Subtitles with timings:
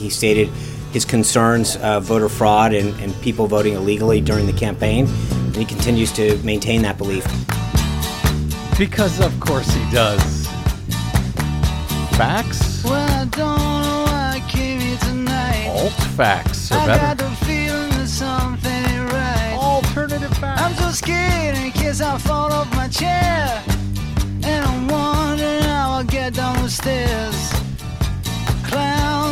[0.00, 0.48] He stated
[0.92, 5.66] his concerns of voter fraud and, and people voting illegally during the campaign, and he
[5.66, 7.24] continues to maintain that belief.
[8.78, 10.46] Because of course he does.
[12.16, 12.82] Facts?
[12.82, 15.66] Well, I don't know why I came here tonight.
[15.68, 17.28] Alt facts are I got better.
[17.28, 19.54] the feeling that something ain't right.
[19.58, 20.62] Alternative facts.
[20.62, 23.62] I'm so scared in case I fall off my chair.
[24.44, 27.59] And I'm wondering how I'll get down the stairs.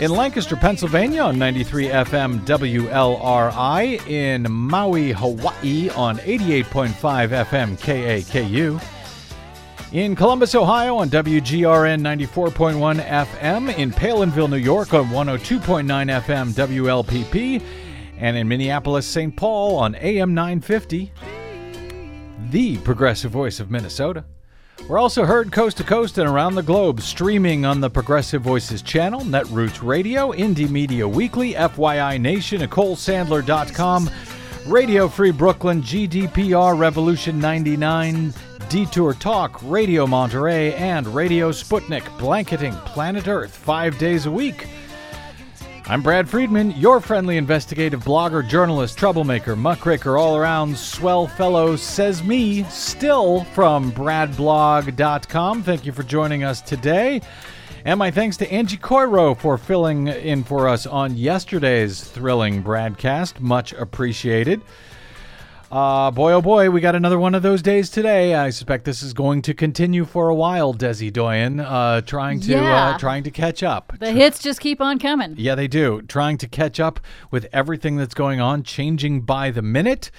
[0.00, 4.06] In Lancaster, Pennsylvania on 93 FM WLRI.
[4.08, 6.88] In Maui, Hawaii on 88.5
[7.46, 8.82] FM KAKU.
[9.92, 13.78] In Columbus, Ohio on WGRN 94.1 FM.
[13.78, 15.86] In Palenville, New York on 102.9
[16.22, 17.62] FM WLPP.
[18.18, 19.34] And in Minneapolis, St.
[19.34, 21.12] Paul on AM 950
[22.50, 24.24] the progressive voice of Minnesota.
[24.88, 28.82] We're also heard coast to coast and around the globe, streaming on the Progressive Voices
[28.82, 34.08] channel, Netroots Radio, Indie Media Weekly, FYI Nation, NicoleSandler.com,
[34.68, 38.32] Radio Free Brooklyn, GDPR Revolution 99,
[38.68, 44.68] Detour Talk, Radio Monterey, and Radio Sputnik, blanketing planet Earth five days a week.
[45.88, 52.24] I'm Brad Friedman, your friendly investigative blogger, journalist, troublemaker, muckraker, all around swell fellow, says
[52.24, 55.62] me, still from bradblog.com.
[55.62, 57.20] Thank you for joining us today.
[57.84, 63.38] And my thanks to Angie Coiro for filling in for us on yesterday's thrilling BradCast.
[63.38, 64.62] Much appreciated.
[65.70, 68.34] Uh, boy, oh boy, we got another one of those days today.
[68.36, 72.52] I suspect this is going to continue for a while, Desi Doyen, uh, trying to
[72.52, 72.90] Yeah.
[72.94, 73.92] uh, trying to catch up.
[73.98, 75.34] The hits just keep on coming.
[75.36, 76.02] Yeah, they do.
[76.02, 77.00] Trying to catch up
[77.32, 80.12] with everything that's going on, changing by the minute.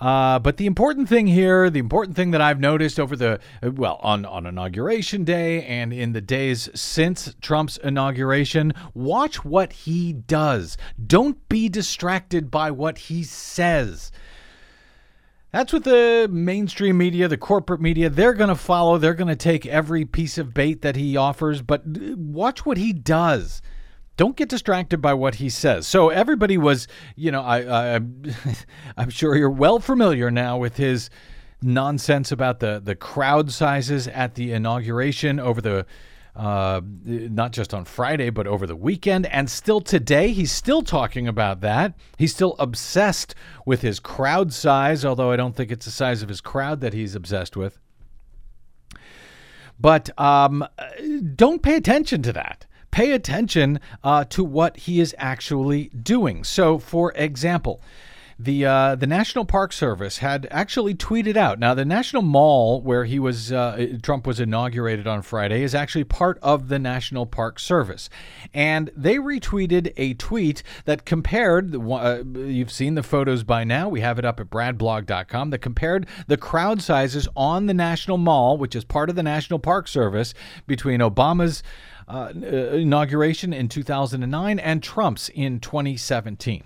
[0.00, 3.70] Uh, but the important thing here, the important thing that I've noticed over the, uh,
[3.70, 10.12] well, on, on Inauguration Day and in the days since Trump's inauguration, watch what he
[10.12, 10.76] does.
[11.06, 14.12] Don't be distracted by what he says.
[15.54, 18.98] That's what the mainstream media, the corporate media, they're going to follow.
[18.98, 22.76] They're going to take every piece of bait that he offers, but uh, watch what
[22.76, 23.62] he does.
[24.16, 25.86] Don't get distracted by what he says.
[25.86, 28.00] So everybody was, you know, I, I
[28.96, 31.08] I'm sure you're well familiar now with his
[31.62, 35.86] nonsense about the the crowd sizes at the inauguration over the
[36.36, 39.26] uh, not just on Friday, but over the weekend.
[39.26, 41.94] And still today, he's still talking about that.
[42.18, 43.34] He's still obsessed
[43.64, 46.92] with his crowd size, although I don't think it's the size of his crowd that
[46.92, 47.78] he's obsessed with.
[49.78, 50.66] But um,
[51.34, 52.66] don't pay attention to that.
[52.90, 56.44] Pay attention uh, to what he is actually doing.
[56.44, 57.82] So, for example,
[58.38, 61.58] the uh, the National Park Service had actually tweeted out.
[61.58, 66.04] Now, the National Mall where he was uh, Trump was inaugurated on Friday is actually
[66.04, 68.08] part of the National Park Service,
[68.52, 71.74] and they retweeted a tweet that compared.
[71.74, 73.88] Uh, you've seen the photos by now.
[73.88, 75.50] We have it up at bradblog.com.
[75.50, 79.58] That compared the crowd sizes on the National Mall, which is part of the National
[79.58, 80.34] Park Service,
[80.66, 81.62] between Obama's
[82.08, 86.64] uh, inauguration in 2009 and Trump's in 2017.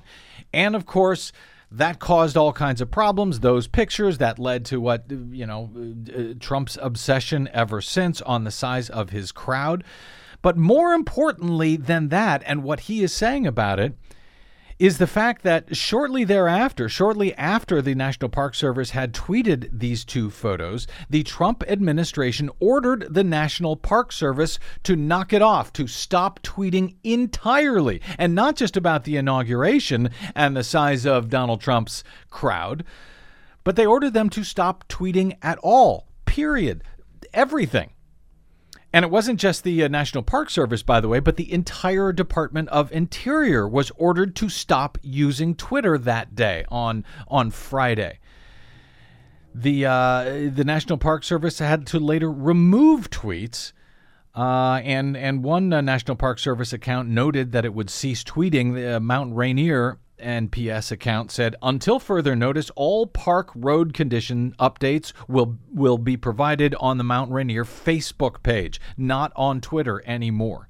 [0.53, 1.33] And of course,
[1.71, 3.41] that caused all kinds of problems.
[3.41, 5.71] Those pictures that led to what, you know,
[6.09, 9.85] uh, Trump's obsession ever since on the size of his crowd.
[10.41, 13.95] But more importantly than that, and what he is saying about it,
[14.79, 20.05] is the fact that shortly thereafter, shortly after the National Park Service had tweeted these
[20.05, 25.89] two photos, the Trump administration ordered the National Park Service to knock it off, to
[25.89, 32.05] stop tweeting entirely, and not just about the inauguration and the size of Donald Trump's
[32.31, 32.85] crowd,
[33.65, 36.85] but they ordered them to stop tweeting at all, period.
[37.35, 37.91] Everything.
[38.93, 42.11] And it wasn't just the uh, National Park Service, by the way, but the entire
[42.11, 48.19] Department of Interior was ordered to stop using Twitter that day on on Friday.
[49.55, 50.25] The uh,
[50.55, 53.73] the National Park Service had to later remove tweets,
[54.35, 58.75] uh, and and one uh, National Park Service account noted that it would cease tweeting.
[58.75, 65.13] The uh, Mount Rainier NPS account said, until further notice, all park road condition updates
[65.27, 70.68] will will be provided on the Mount Rainier Facebook page, not on Twitter anymore.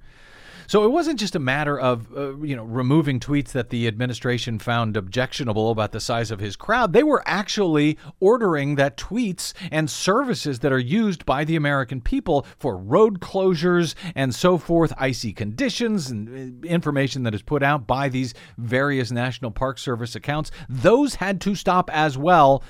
[0.69, 4.59] So it wasn't just a matter of uh, you know removing tweets that the administration
[4.59, 6.93] found objectionable about the size of his crowd.
[6.93, 12.47] They were actually ordering that tweets and services that are used by the American people
[12.59, 17.87] for road closures and so forth, icy conditions and uh, information that is put out
[17.87, 22.63] by these various National Park Service accounts, those had to stop as well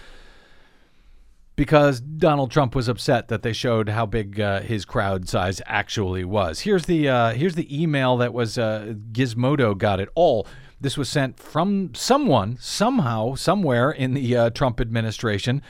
[1.58, 6.25] because Donald Trump was upset that they showed how big uh, his crowd size actually
[6.25, 6.60] was.
[6.60, 10.46] Here's the uh, here's the email that was uh, Gizmodo got it all.
[10.81, 15.60] This was sent from someone somehow somewhere in the uh, Trump administration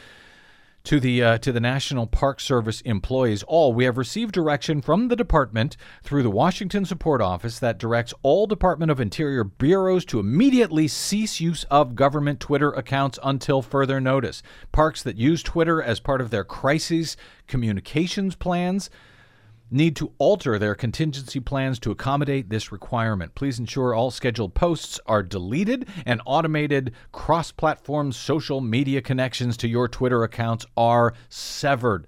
[0.88, 3.43] to the uh, to the National Park Service employees.
[3.43, 8.14] All we have received direction from the department through the Washington Support Office that directs
[8.23, 14.00] all Department of Interior bureaus to immediately cease use of government Twitter accounts until further
[14.00, 14.43] notice.
[14.73, 18.88] Parks that use Twitter as part of their crisis communications plans
[19.70, 23.35] need to alter their contingency plans to accommodate this requirement.
[23.35, 29.69] Please ensure all scheduled posts are deleted and automated cross platform social media connections to
[29.69, 32.06] your Twitter accounts are severed.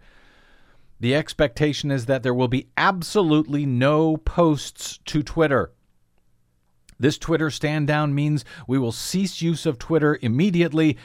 [1.01, 5.73] The expectation is that there will be absolutely no posts to Twitter.
[6.99, 10.99] This Twitter stand down means we will cease use of Twitter immediately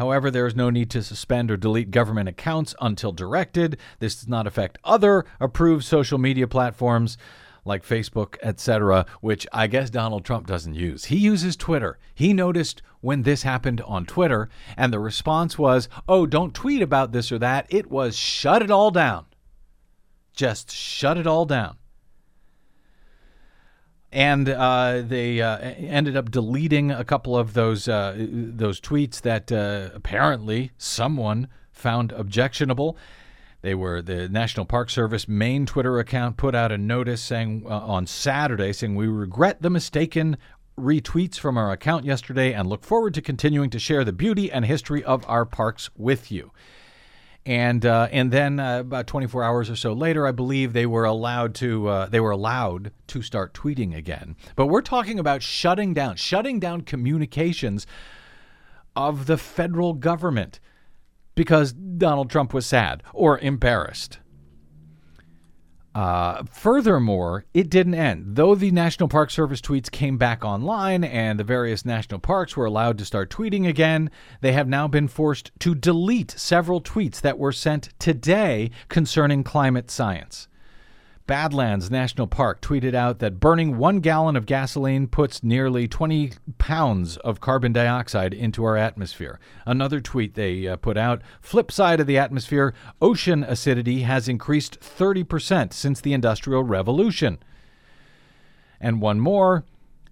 [0.00, 3.76] However, there is no need to suspend or delete government accounts until directed.
[3.98, 7.18] This does not affect other approved social media platforms
[7.66, 11.04] like Facebook, etc., which I guess Donald Trump doesn't use.
[11.04, 11.98] He uses Twitter.
[12.14, 17.12] He noticed when this happened on Twitter, and the response was, oh, don't tweet about
[17.12, 17.66] this or that.
[17.68, 19.26] It was shut it all down.
[20.32, 21.76] Just shut it all down
[24.12, 29.52] and uh, they uh, ended up deleting a couple of those uh, those tweets that
[29.52, 32.96] uh, apparently someone found objectionable.
[33.62, 37.78] They were the National Park Service main Twitter account put out a notice saying uh,
[37.78, 40.38] on Saturday saying we regret the mistaken
[40.78, 44.64] retweets from our account yesterday and look forward to continuing to share the beauty and
[44.64, 46.50] history of our parks with you
[47.46, 51.04] and uh, and then uh, about 24 hours or so later, I believe they were
[51.04, 54.36] allowed to uh, they were allowed to start tweeting again.
[54.56, 57.86] But we're talking about shutting down, shutting down communications
[58.94, 60.60] of the federal government
[61.34, 64.18] because Donald Trump was sad or embarrassed.
[65.94, 68.36] Uh, furthermore, it didn't end.
[68.36, 72.64] Though the National Park Service tweets came back online and the various national parks were
[72.64, 74.10] allowed to start tweeting again,
[74.40, 79.90] they have now been forced to delete several tweets that were sent today concerning climate
[79.90, 80.46] science.
[81.30, 87.18] Badlands National Park tweeted out that burning one gallon of gasoline puts nearly 20 pounds
[87.18, 89.38] of carbon dioxide into our atmosphere.
[89.64, 94.80] Another tweet they uh, put out flip side of the atmosphere, ocean acidity has increased
[94.80, 97.38] 30% since the Industrial Revolution.
[98.80, 99.64] And one more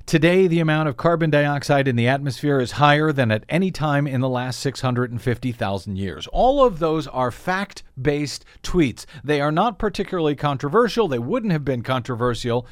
[0.08, 4.06] Today, the amount of carbon dioxide in the atmosphere is higher than at any time
[4.06, 6.26] in the last 650,000 years.
[6.28, 9.04] All of those are fact based tweets.
[9.22, 11.08] They are not particularly controversial.
[11.08, 12.66] They wouldn't have been controversial.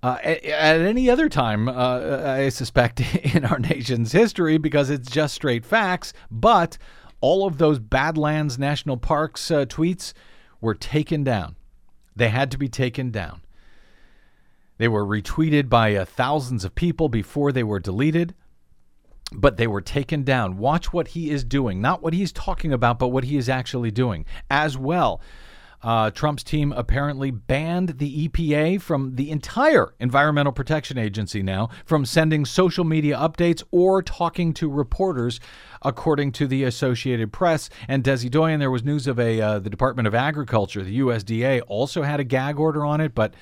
[0.00, 3.00] Uh, at, at, any other time, uh, I suspect,
[3.34, 6.12] in our nation's history, because it's just straight facts.
[6.30, 6.78] But
[7.20, 10.12] all of those Badlands National Parks uh, tweets
[10.60, 11.56] were taken down.
[12.14, 13.40] They had to be taken down.
[14.78, 18.34] They were retweeted by uh, thousands of people before they were deleted,
[19.32, 20.58] but they were taken down.
[20.58, 23.90] Watch what he is doing, not what he's talking about, but what he is actually
[23.90, 25.20] doing as well.
[25.84, 32.06] Uh, Trump's team apparently banned the EPA from the entire Environmental Protection Agency now from
[32.06, 35.40] sending social media updates or talking to reporters,
[35.82, 37.68] according to the Associated Press.
[37.86, 41.60] And Desi Doyen, there was news of a uh, the Department of Agriculture, the USDA,
[41.68, 43.34] also had a gag order on it, but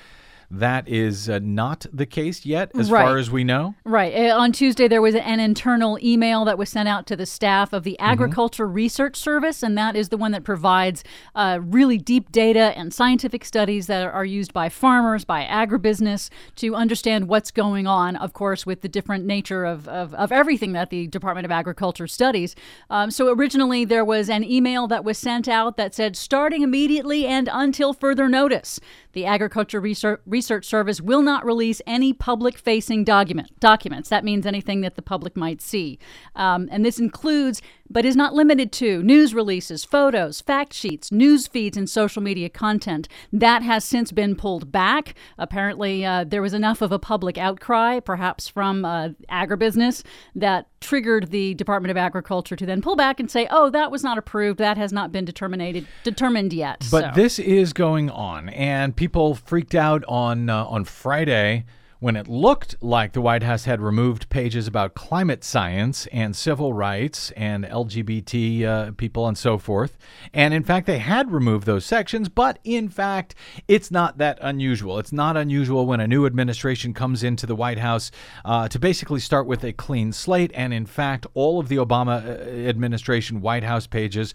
[0.53, 3.03] that is uh, not the case yet, as right.
[3.03, 3.75] far as we know.
[3.85, 4.15] Right.
[4.15, 7.73] Uh, on Tuesday, there was an internal email that was sent out to the staff
[7.73, 8.13] of the mm-hmm.
[8.13, 8.75] Agriculture mm-hmm.
[8.75, 11.03] Research Service, and that is the one that provides
[11.35, 16.75] uh, really deep data and scientific studies that are used by farmers, by agribusiness, to
[16.75, 20.91] understand what's going on, of course, with the different nature of, of, of everything that
[20.91, 22.55] the Department of Agriculture studies.
[22.91, 27.27] Um, so originally, there was an email that was sent out that said, starting immediately
[27.27, 28.79] and until further notice.
[29.13, 34.09] The Agriculture Research Service will not release any public facing document, documents.
[34.09, 35.99] That means anything that the public might see.
[36.37, 41.47] Um, and this includes but is not limited to news releases, photos, fact sheets, news
[41.47, 43.09] feeds, and social media content.
[43.33, 45.15] That has since been pulled back.
[45.39, 50.03] Apparently, uh, there was enough of a public outcry, perhaps from uh, agribusiness,
[50.35, 54.03] that triggered the Department of Agriculture to then pull back and say, "Oh, that was
[54.03, 54.59] not approved.
[54.59, 59.35] That has not been determined determined yet." But So- this is going on, and people
[59.35, 61.65] freaked out on uh, on Friday
[62.03, 66.73] when it looked like the White House had removed pages about climate science and civil
[66.73, 69.97] rights and LGBT uh, people and so forth.
[70.35, 73.37] And in fact, they had removed those sections, but in fact,
[73.69, 74.99] it's not that unusual.
[74.99, 78.11] It's not unusual when a new administration comes into the White House
[78.45, 80.51] uh, to basically start with a clean slate.
[80.55, 82.31] And in fact, all of the Obama uh,
[82.69, 84.35] administration White House pages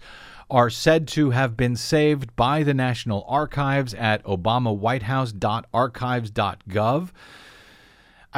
[0.50, 7.10] are said to have been saved by the National Archives at obamawhitehouse.archives.gov.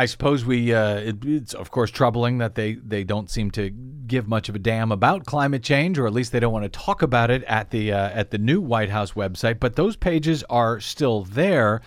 [0.01, 0.73] I suppose we.
[0.73, 4.55] Uh, it, it's of course troubling that they they don't seem to give much of
[4.55, 7.45] a damn about climate change, or at least they don't want to talk about it
[7.45, 9.61] at the uh, at the new White House website.
[9.61, 11.83] But those pages are still there.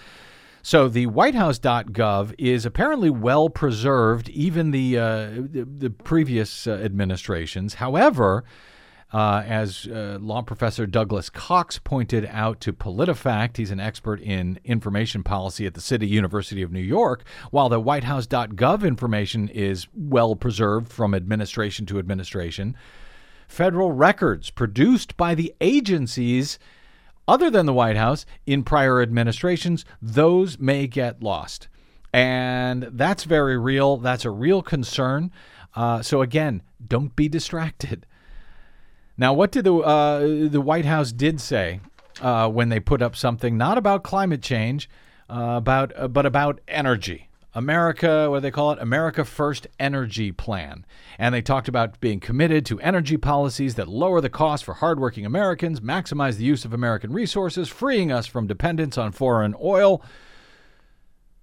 [0.61, 7.73] So the WhiteHouse.gov is apparently well preserved, even the uh, the, the previous uh, administrations.
[7.73, 8.43] However,
[9.13, 14.59] uh, as uh, law professor Douglas Cox pointed out to PolitiFact, he's an expert in
[14.65, 17.23] information policy at the City University of New York.
[17.51, 22.75] While the WhiteHouse.gov information is well preserved from administration to administration,
[23.47, 26.57] federal records produced by the agencies
[27.27, 31.67] other than the White House in prior administrations, those may get lost.
[32.11, 33.97] And that's very real.
[33.97, 35.31] That's a real concern.
[35.75, 38.05] Uh, so, again, don't be distracted.
[39.17, 41.79] Now, what did the uh, the White House did say
[42.21, 44.89] uh, when they put up something not about climate change,
[45.29, 47.29] uh, about uh, but about energy?
[47.55, 48.79] America, what do they call it?
[48.79, 50.85] America First Energy Plan.
[51.19, 55.25] And they talked about being committed to energy policies that lower the cost for hardworking
[55.25, 60.01] Americans, maximize the use of American resources, freeing us from dependence on foreign oil.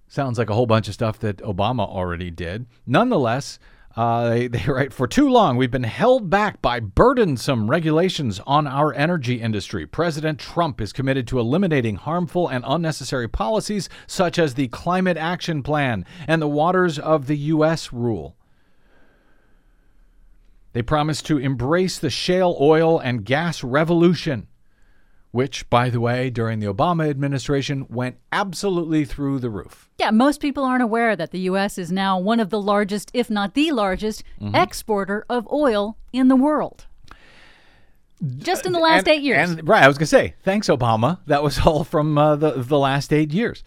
[0.09, 2.65] Sounds like a whole bunch of stuff that Obama already did.
[2.85, 3.57] Nonetheless,
[3.95, 8.67] uh, they, they write for too long we've been held back by burdensome regulations on
[8.67, 9.85] our energy industry.
[9.85, 15.63] President Trump is committed to eliminating harmful and unnecessary policies such as the Climate Action
[15.63, 17.91] Plan and the Waters of the U.S.
[17.91, 18.35] rule.
[20.73, 24.47] They promise to embrace the shale oil and gas revolution,
[25.31, 29.89] which, by the way, during the Obama administration went absolutely through the roof.
[29.97, 31.77] Yeah, most people aren't aware that the U.S.
[31.77, 34.23] is now one of the largest, if not the largest,
[34.53, 36.85] exporter of oil in the world.
[38.37, 39.49] Just in the last And- eight years.
[39.49, 41.19] And right, I was gonna say, thanks, Obama.
[41.25, 43.63] That was all from uh, the the last eight years.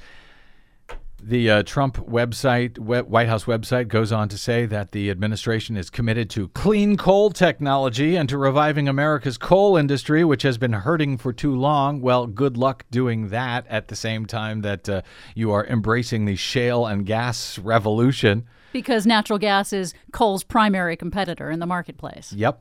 [1.27, 5.89] The uh, Trump website, White House website, goes on to say that the administration is
[5.89, 11.17] committed to clean coal technology and to reviving America's coal industry, which has been hurting
[11.17, 12.03] for too long.
[12.03, 15.01] Well, good luck doing that at the same time that uh,
[15.35, 18.47] you are embracing the shale and gas revolution.
[18.75, 22.35] because natural gas is coal's primary competitor in the marketplace.
[22.35, 22.61] Yep.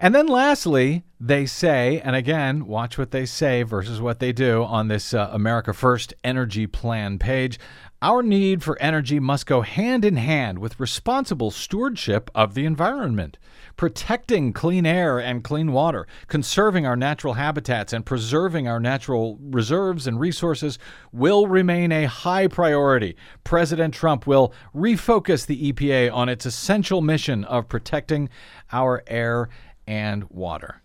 [0.00, 4.64] And then lastly, they say, and again, watch what they say versus what they do
[4.64, 7.58] on this uh, America First Energy Plan page.
[8.02, 13.36] Our need for energy must go hand in hand with responsible stewardship of the environment,
[13.76, 20.06] protecting clean air and clean water, conserving our natural habitats, and preserving our natural reserves
[20.06, 20.78] and resources
[21.12, 23.16] will remain a high priority.
[23.44, 28.30] President Trump will refocus the EPA on its essential mission of protecting
[28.72, 29.50] our air
[29.86, 30.80] and water.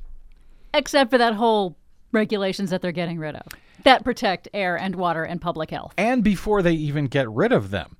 [0.73, 1.77] Except for that whole
[2.11, 3.47] regulations that they're getting rid of
[3.83, 5.93] that protect air and water and public health.
[5.97, 7.97] And before they even get rid of them,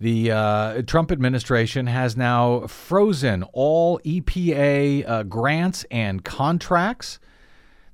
[0.00, 7.18] the uh, Trump administration has now frozen all EPA uh, grants and contracts.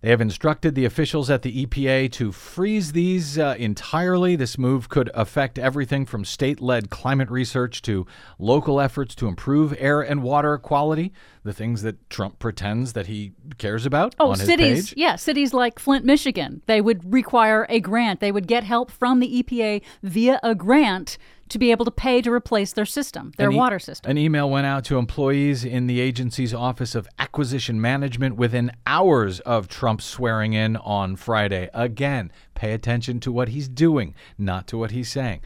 [0.06, 4.36] They have instructed the officials at the EPA to freeze these uh, entirely.
[4.36, 8.06] This move could affect everything from state led climate research to
[8.38, 13.32] local efforts to improve air and water quality, the things that Trump pretends that he
[13.58, 17.80] cares about Oh, on his cities, yeah, cities like Flint, Michigan, they would require a
[17.80, 18.20] grant.
[18.20, 22.20] They would get help from the EPA via a grant to be able to pay
[22.22, 24.10] to replace their system, their e- water system.
[24.10, 29.40] An email went out to employees in the agency's Office of Acquisition Management within hours
[29.40, 31.70] of Trump swearing in on Friday.
[31.72, 35.40] Again, pay attention to what he's doing, not to what he's saying.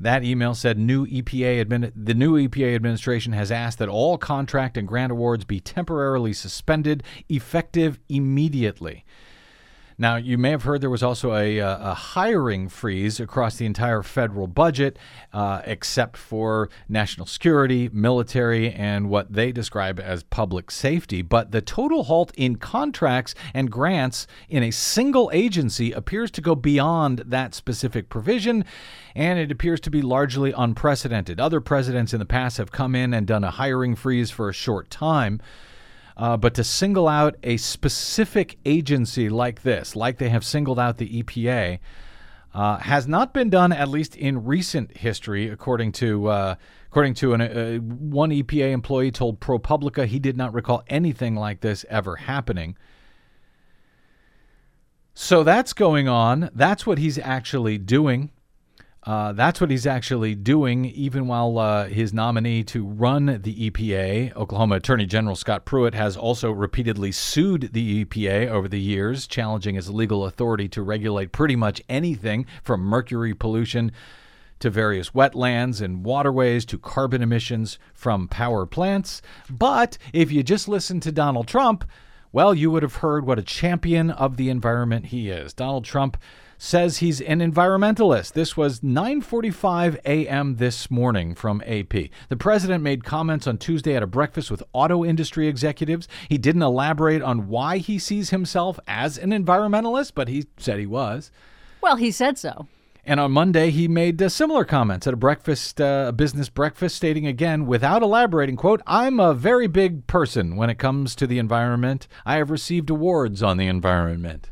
[0.00, 4.76] That email said new EPA admin- the new EPA administration has asked that all contract
[4.76, 9.04] and grant awards be temporarily suspended effective immediately.
[9.96, 13.66] Now, you may have heard there was also a, uh, a hiring freeze across the
[13.66, 14.98] entire federal budget,
[15.32, 21.22] uh, except for national security, military, and what they describe as public safety.
[21.22, 26.56] But the total halt in contracts and grants in a single agency appears to go
[26.56, 28.64] beyond that specific provision,
[29.14, 31.38] and it appears to be largely unprecedented.
[31.38, 34.52] Other presidents in the past have come in and done a hiring freeze for a
[34.52, 35.40] short time.
[36.16, 40.98] Uh, but to single out a specific agency like this, like they have singled out
[40.98, 41.80] the EPA,
[42.54, 46.54] uh, has not been done at least in recent history, according to uh,
[46.86, 51.60] according to an, uh, one EPA employee told ProPublica he did not recall anything like
[51.60, 52.76] this ever happening.
[55.14, 56.50] So that's going on.
[56.54, 58.30] That's what he's actually doing.
[59.04, 64.34] Uh, that's what he's actually doing, even while uh, his nominee to run the EPA,
[64.34, 69.76] Oklahoma Attorney General Scott Pruitt, has also repeatedly sued the EPA over the years, challenging
[69.76, 73.92] its legal authority to regulate pretty much anything from mercury pollution
[74.60, 79.20] to various wetlands and waterways to carbon emissions from power plants.
[79.50, 81.84] But if you just listen to Donald Trump,
[82.32, 85.52] well, you would have heard what a champion of the environment he is.
[85.52, 86.16] Donald Trump
[86.64, 88.32] says he's an environmentalist.
[88.32, 90.56] This was 9:45 a.m.
[90.56, 92.08] this morning from AP.
[92.30, 96.08] The president made comments on Tuesday at a breakfast with auto industry executives.
[96.30, 100.86] He didn't elaborate on why he sees himself as an environmentalist, but he said he
[100.86, 101.30] was.
[101.82, 102.66] Well, he said so.
[103.04, 106.96] And on Monday, he made uh, similar comments at a breakfast, uh, a business breakfast,
[106.96, 111.38] stating again, without elaborating, "quote I'm a very big person when it comes to the
[111.38, 112.08] environment.
[112.24, 114.48] I have received awards on the environment."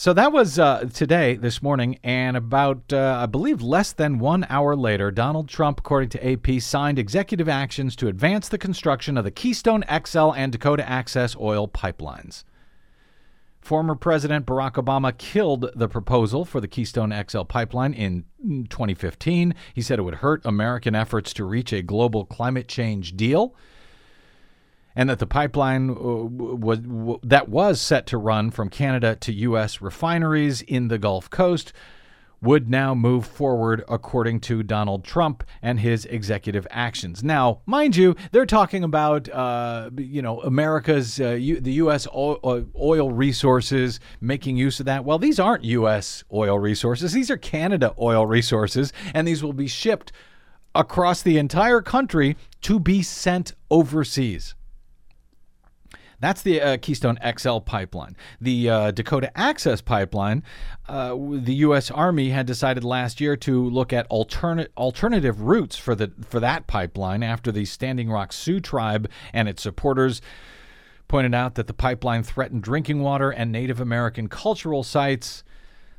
[0.00, 4.46] So that was uh, today, this morning, and about, uh, I believe, less than one
[4.48, 9.24] hour later, Donald Trump, according to AP, signed executive actions to advance the construction of
[9.24, 12.44] the Keystone XL and Dakota Access oil pipelines.
[13.60, 18.24] Former President Barack Obama killed the proposal for the Keystone XL pipeline in
[18.70, 19.52] 2015.
[19.74, 23.52] He said it would hurt American efforts to reach a global climate change deal
[24.98, 26.80] and that the pipeline uh, was
[27.22, 29.80] that was set to run from Canada to U.S.
[29.80, 31.72] refineries in the Gulf Coast
[32.42, 37.22] would now move forward according to Donald Trump and his executive actions.
[37.22, 42.08] Now, mind you, they're talking about uh, you know America's uh, U- the U.S.
[42.08, 45.04] Uh, oil resources, making use of that.
[45.04, 46.24] Well, these aren't U.S.
[46.32, 50.10] oil resources; these are Canada oil resources, and these will be shipped
[50.74, 54.56] across the entire country to be sent overseas.
[56.20, 58.16] That's the uh, Keystone XL pipeline.
[58.40, 60.42] The uh, Dakota Access pipeline,
[60.88, 61.90] uh, the U.S.
[61.90, 66.66] Army had decided last year to look at alternate alternative routes for the for that
[66.66, 70.20] pipeline after the Standing Rock Sioux tribe and its supporters
[71.06, 75.44] pointed out that the pipeline threatened drinking water and Native American cultural sites.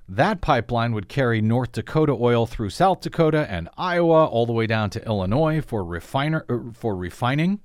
[0.07, 4.65] That pipeline would carry North Dakota oil through South Dakota and Iowa all the way
[4.65, 7.59] down to Illinois for refiner er, for refining.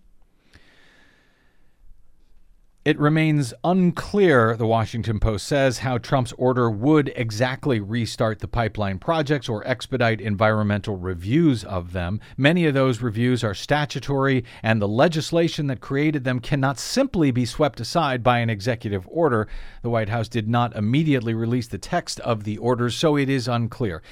[2.85, 8.99] It remains unclear, the Washington Post says, how Trump's order would exactly restart the pipeline
[8.99, 12.21] projects or expedite environmental reviews of them.
[12.37, 17.47] Many of those reviews are statutory, and the legislation that created them cannot simply be
[17.47, 19.49] swept aside by an executive order.
[19.81, 23.49] The White House did not immediately release the text of the orders, so it is
[23.49, 24.03] unclear.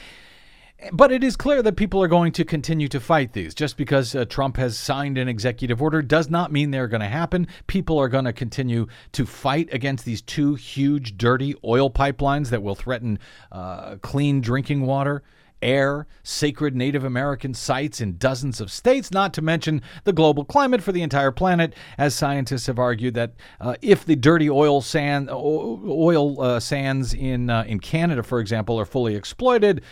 [0.91, 3.55] But it is clear that people are going to continue to fight these.
[3.55, 7.09] Just because uh, Trump has signed an executive order does not mean they're going to
[7.09, 7.47] happen.
[7.67, 12.63] People are going to continue to fight against these two huge, dirty oil pipelines that
[12.63, 13.19] will threaten
[13.53, 15.23] uh, clean drinking water
[15.63, 20.83] air, sacred Native American sites in dozens of states, not to mention the global climate
[20.83, 25.31] for the entire planet, as scientists have argued that uh, if the dirty oil sand
[25.31, 29.83] oil uh, sands in uh, in Canada, for example, are fully exploited,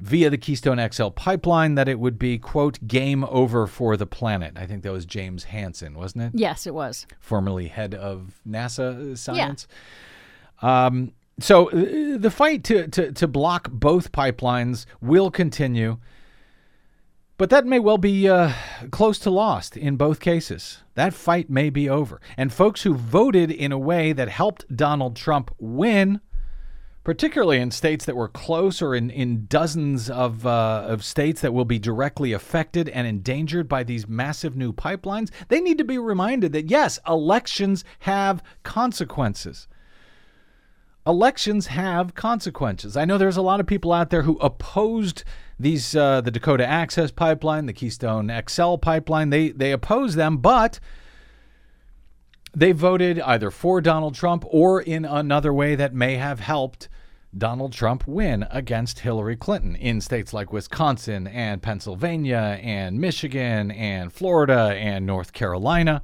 [0.00, 4.54] via the Keystone XL pipeline that it would be, quote, game over for the planet.
[4.56, 6.38] I think that was James Hansen, wasn't it?
[6.38, 7.06] Yes, it was.
[7.20, 9.66] Formerly head of NASA science.
[10.62, 10.86] Yeah.
[10.86, 15.98] Um, so uh, the fight to, to, to block both pipelines will continue.
[17.36, 18.52] But that may well be uh,
[18.90, 20.82] close to lost in both cases.
[20.94, 22.20] That fight may be over.
[22.36, 26.20] And folks who voted in a way that helped Donald Trump win
[27.04, 31.54] particularly in states that were close or in, in dozens of, uh, of states that
[31.54, 35.98] will be directly affected and endangered by these massive new pipelines, they need to be
[35.98, 39.68] reminded that yes, elections have consequences.
[41.06, 42.96] Elections have consequences.
[42.96, 45.24] I know there's a lot of people out there who opposed
[45.58, 49.30] these uh, the Dakota Access Pipeline, the Keystone XL pipeline.
[49.30, 50.78] They they oppose them, but
[52.58, 56.88] they voted either for Donald Trump or in another way that may have helped
[57.36, 64.12] Donald Trump win against Hillary Clinton in states like Wisconsin and Pennsylvania and Michigan and
[64.12, 66.02] Florida and North Carolina.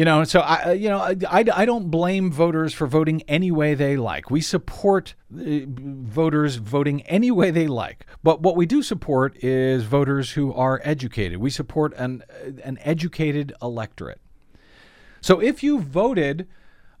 [0.00, 3.50] You know, so I, you know, I, I, I don't blame voters for voting any
[3.50, 4.30] way they like.
[4.30, 8.06] We support uh, voters voting any way they like.
[8.22, 11.36] But what we do support is voters who are educated.
[11.36, 12.22] We support an
[12.64, 14.22] an educated electorate.
[15.20, 16.48] So if you voted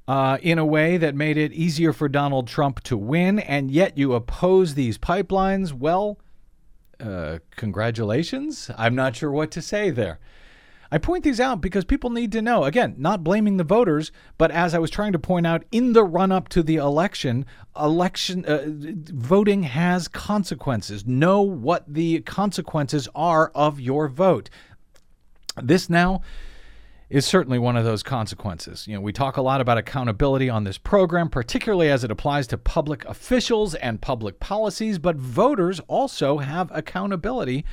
[0.06, 3.96] uh, in a way that made it easier for Donald Trump to win, and yet
[3.96, 6.18] you oppose these pipelines, well,
[7.02, 8.70] uh, congratulations.
[8.76, 10.20] I'm not sure what to say there.
[10.92, 12.64] I point these out because people need to know.
[12.64, 16.02] Again, not blaming the voters, but as I was trying to point out in the
[16.02, 17.46] run up to the election,
[17.80, 21.06] election uh, voting has consequences.
[21.06, 24.50] Know what the consequences are of your vote.
[25.62, 26.22] This now
[27.08, 28.86] is certainly one of those consequences.
[28.86, 32.46] You know, we talk a lot about accountability on this program, particularly as it applies
[32.48, 37.64] to public officials and public policies, but voters also have accountability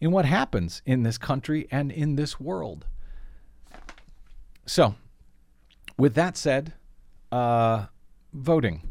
[0.00, 2.86] in what happens in this country and in this world.
[4.66, 4.94] So,
[5.98, 6.72] with that said,
[7.30, 7.86] uh,
[8.32, 8.88] voting.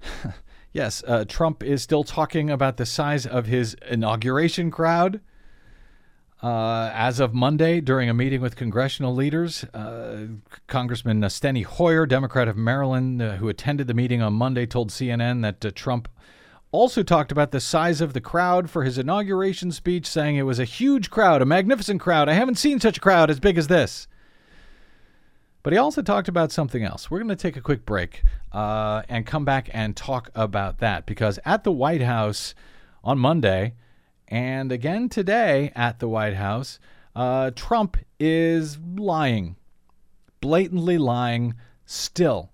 [0.72, 5.20] yes, uh, Trump is still talking about the size of his inauguration crowd.
[6.42, 10.26] Uh, as of Monday, during a meeting with congressional leaders, uh,
[10.66, 15.42] Congressman Steny Hoyer, Democrat of Maryland, uh, who attended the meeting on Monday, told CNN
[15.42, 16.08] that uh, Trump
[16.72, 20.58] also talked about the size of the crowd for his inauguration speech, saying it was
[20.58, 22.28] a huge crowd, a magnificent crowd.
[22.28, 24.08] I haven't seen such a crowd as big as this.
[25.62, 27.10] But he also talked about something else.
[27.10, 31.06] We're going to take a quick break uh, and come back and talk about that
[31.06, 32.54] because at the White House
[33.04, 33.74] on Monday
[34.26, 36.80] and again today at the White House,
[37.14, 39.56] uh, Trump is lying,
[40.40, 41.54] blatantly lying
[41.84, 42.51] still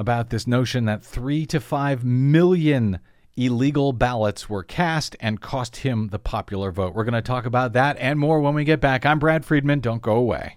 [0.00, 3.00] about this notion that three to five million
[3.36, 6.94] illegal ballots were cast and cost him the popular vote.
[6.94, 9.04] We're going to talk about that and more when we get back.
[9.04, 9.80] I'm Brad Friedman.
[9.80, 10.56] Don't go away.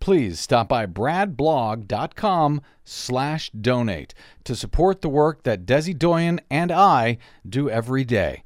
[0.00, 7.18] please stop by bradblog.com slash donate to support the work that Desi Doyen and I
[7.48, 8.42] do every day.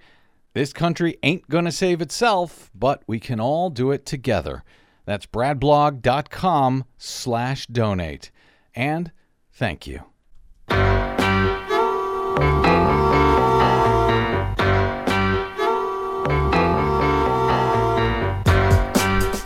[0.55, 4.65] This country ain't going to save itself, but we can all do it together.
[5.05, 8.31] That's bradblog.com slash donate.
[8.75, 9.13] And
[9.53, 10.12] thank you.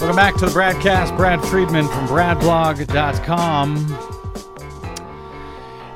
[0.07, 1.17] Welcome back to the BradCast.
[1.17, 3.75] Brad Friedman from BradBlog.com.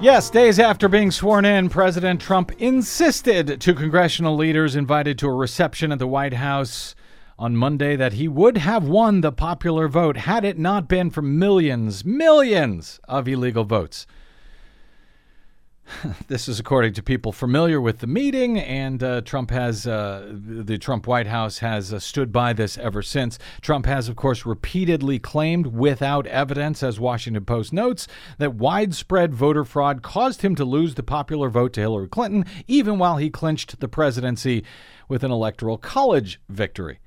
[0.00, 5.32] Yes, days after being sworn in, President Trump insisted to congressional leaders invited to a
[5.32, 6.96] reception at the White House
[7.38, 11.22] on Monday that he would have won the popular vote had it not been for
[11.22, 14.08] millions, millions of illegal votes.
[16.28, 20.78] this is according to people familiar with the meeting, and uh, Trump has, uh, the
[20.78, 23.38] Trump White House has uh, stood by this ever since.
[23.60, 28.06] Trump has, of course, repeatedly claimed without evidence, as Washington Post notes,
[28.38, 32.98] that widespread voter fraud caused him to lose the popular vote to Hillary Clinton, even
[32.98, 34.64] while he clinched the presidency
[35.08, 37.00] with an electoral college victory.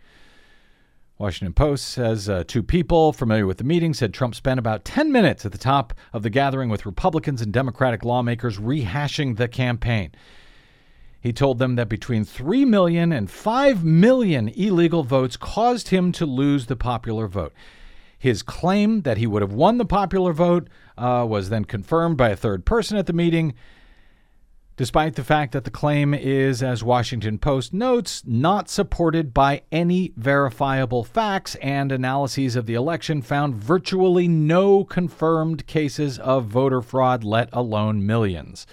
[1.23, 5.09] Washington Post says uh, two people familiar with the meeting said Trump spent about 10
[5.09, 10.11] minutes at the top of the gathering with Republicans and Democratic lawmakers rehashing the campaign.
[11.21, 16.25] He told them that between 3 million and 5 million illegal votes caused him to
[16.25, 17.53] lose the popular vote.
[18.19, 22.31] His claim that he would have won the popular vote uh, was then confirmed by
[22.31, 23.53] a third person at the meeting
[24.75, 30.11] despite the fact that the claim is, as Washington Post notes, not supported by any
[30.17, 37.23] verifiable facts, and analyses of the election found virtually no confirmed cases of voter fraud,
[37.23, 38.65] let alone millions.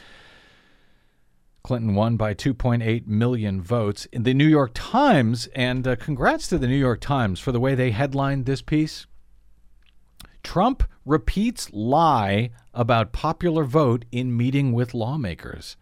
[1.62, 4.06] Clinton won by 2.8 million votes.
[4.06, 7.60] In the New York Times, and uh, congrats to the New York Times for the
[7.60, 9.06] way they headlined this piece.
[10.42, 15.76] Trump repeats lie about popular vote in meeting with lawmakers.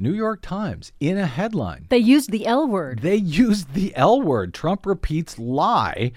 [0.00, 3.00] New York Times, in a headline, They used the L word.
[3.00, 4.54] they used the L word.
[4.54, 6.12] Trump repeats lie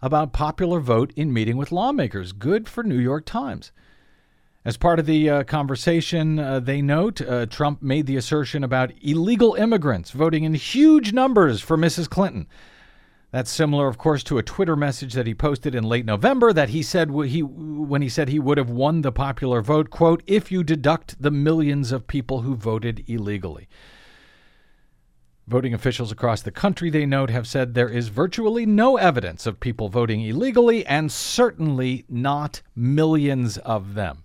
[0.00, 2.32] about popular vote in meeting with lawmakers.
[2.32, 3.72] Good for New York Times.
[4.64, 8.92] As part of the uh, conversation, uh, they note uh, Trump made the assertion about
[9.02, 12.08] illegal immigrants voting in huge numbers for Mrs.
[12.08, 12.46] Clinton.
[13.34, 16.68] That's similar, of course, to a Twitter message that he posted in late November that
[16.68, 20.52] he said he when he said he would have won the popular vote, quote, if
[20.52, 23.66] you deduct the millions of people who voted illegally.
[25.48, 29.58] Voting officials across the country, they note, have said there is virtually no evidence of
[29.58, 34.23] people voting illegally, and certainly not millions of them.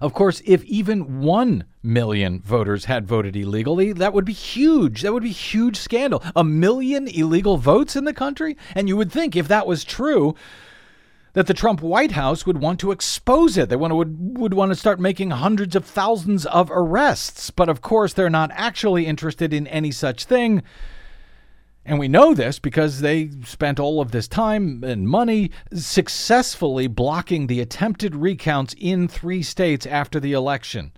[0.00, 5.02] Of course, if even 1 million voters had voted illegally, that would be huge.
[5.02, 6.22] That would be huge scandal.
[6.36, 8.56] A million illegal votes in the country?
[8.74, 10.34] And you would think if that was true,
[11.32, 13.68] that the Trump White House would want to expose it.
[13.68, 17.50] They want to, would, would want to start making hundreds of thousands of arrests.
[17.50, 20.62] But of course, they're not actually interested in any such thing.
[21.88, 27.46] And we know this because they spent all of this time and money successfully blocking
[27.46, 30.92] the attempted recounts in three states after the election.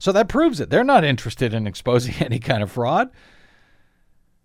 [0.00, 0.70] So that proves it.
[0.70, 3.10] They're not interested in exposing any kind of fraud.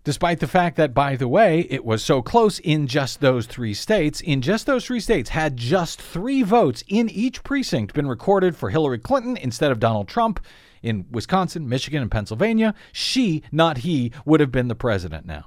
[0.04, 3.74] Despite the fact that, by the way, it was so close in just those three
[3.74, 8.54] states, in just those three states, had just three votes in each precinct been recorded
[8.54, 10.38] for Hillary Clinton instead of Donald Trump
[10.84, 15.46] in Wisconsin, Michigan, and Pennsylvania, she, not he, would have been the president now.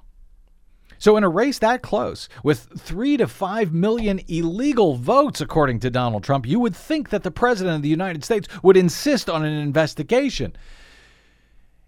[0.99, 5.89] So, in a race that close, with three to five million illegal votes, according to
[5.89, 9.45] Donald Trump, you would think that the president of the United States would insist on
[9.45, 10.55] an investigation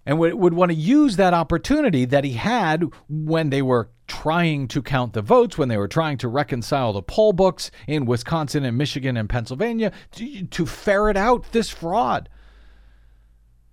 [0.06, 4.68] and would, would want to use that opportunity that he had when they were trying
[4.68, 8.66] to count the votes, when they were trying to reconcile the poll books in Wisconsin
[8.66, 12.28] and Michigan and Pennsylvania, to, to ferret out this fraud.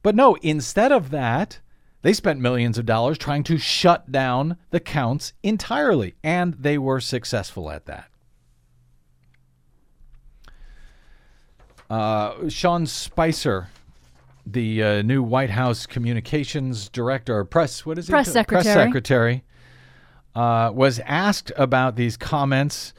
[0.03, 1.61] But no, instead of that,
[2.07, 7.01] they spent millions of dollars trying to shut down the counts entirely, and they were
[7.01, 8.09] successful at that.
[11.90, 13.71] Uh, Sean Spicer,
[14.47, 18.35] the uh, new White House communications director, or press, what is Press it?
[18.35, 18.62] secretary.
[18.62, 19.45] Press secretary,
[20.37, 22.95] uh, was asked about these comments,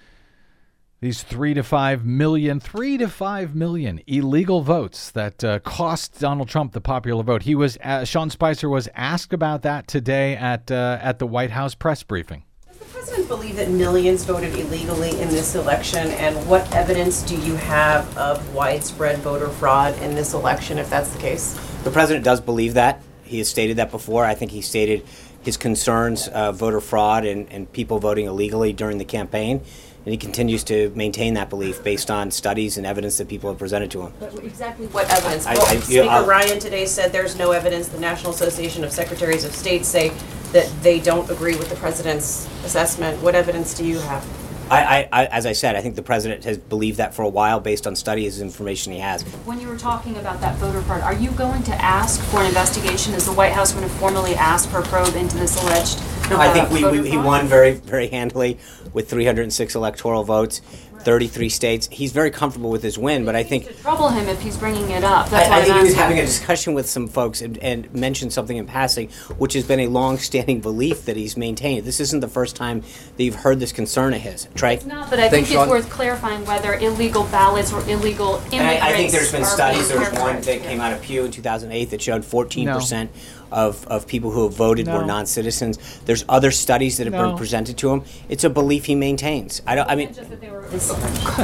[1.00, 6.50] these three to five million, three to five million illegal votes that uh, cost Donald
[6.50, 7.44] Trump the popular vote.
[7.44, 11.52] He was, uh, Sean Spicer was asked about that today at uh, at the White
[11.52, 12.44] House press briefing.
[12.68, 16.08] Does the president believe that millions voted illegally in this election?
[16.08, 21.12] And what evidence do you have of widespread voter fraud in this election, if that's
[21.12, 21.54] the case?
[21.84, 23.04] The president does believe that.
[23.24, 24.26] He has stated that before.
[24.26, 25.06] I think he stated
[25.48, 29.62] his concerns of voter fraud and, and people voting illegally during the campaign.
[30.04, 33.58] And he continues to maintain that belief based on studies and evidence that people have
[33.58, 34.14] presented to him.
[34.20, 35.46] But exactly what evidence?
[35.46, 37.88] I- Well, I- Speaker I'll- Ryan today said there's no evidence.
[37.88, 40.12] The National Association of Secretaries of State say
[40.52, 43.22] that they don't agree with the president's assessment.
[43.24, 44.26] What evidence do you have?
[44.70, 47.60] I, I, as I said, I think the president has believed that for a while
[47.60, 49.24] based on studies and information he has.
[49.46, 52.48] When you were talking about that voter fraud, are you going to ask for an
[52.48, 53.14] investigation?
[53.14, 56.02] Is the White House going to formally ask for a probe into this alleged?
[56.30, 58.60] No, I think uh, we, we, he won very, very handily
[58.94, 60.62] with 306 electoral votes,
[61.08, 61.88] 33 states.
[61.90, 64.90] He's very comfortable with his win, but I think To trouble him if he's bringing
[64.90, 65.30] it up.
[65.30, 67.94] That's I, why I think he was having a discussion with some folks and, and
[67.94, 71.86] mentioned something in passing, which has been a long-standing belief that he's maintained.
[71.86, 72.82] This isn't the first time
[73.16, 74.50] that you've heard this concern of his.
[74.54, 74.74] Trey?
[74.74, 78.56] It's not, but I think Thanks, it's worth clarifying whether illegal ballots or illegal immigrants.
[78.56, 79.88] And I, I think there's been studies.
[79.88, 80.48] There was one characterized.
[80.50, 83.08] that came out of Pew in 2008 that showed 14%
[83.52, 85.78] of, of people who have voted were non-citizens.
[86.06, 87.30] There's other studies that have No.
[87.30, 88.04] been presented to him.
[88.30, 89.62] It's a belief he maintains.
[89.66, 89.90] I don't.
[89.90, 90.66] I mean, Just that they were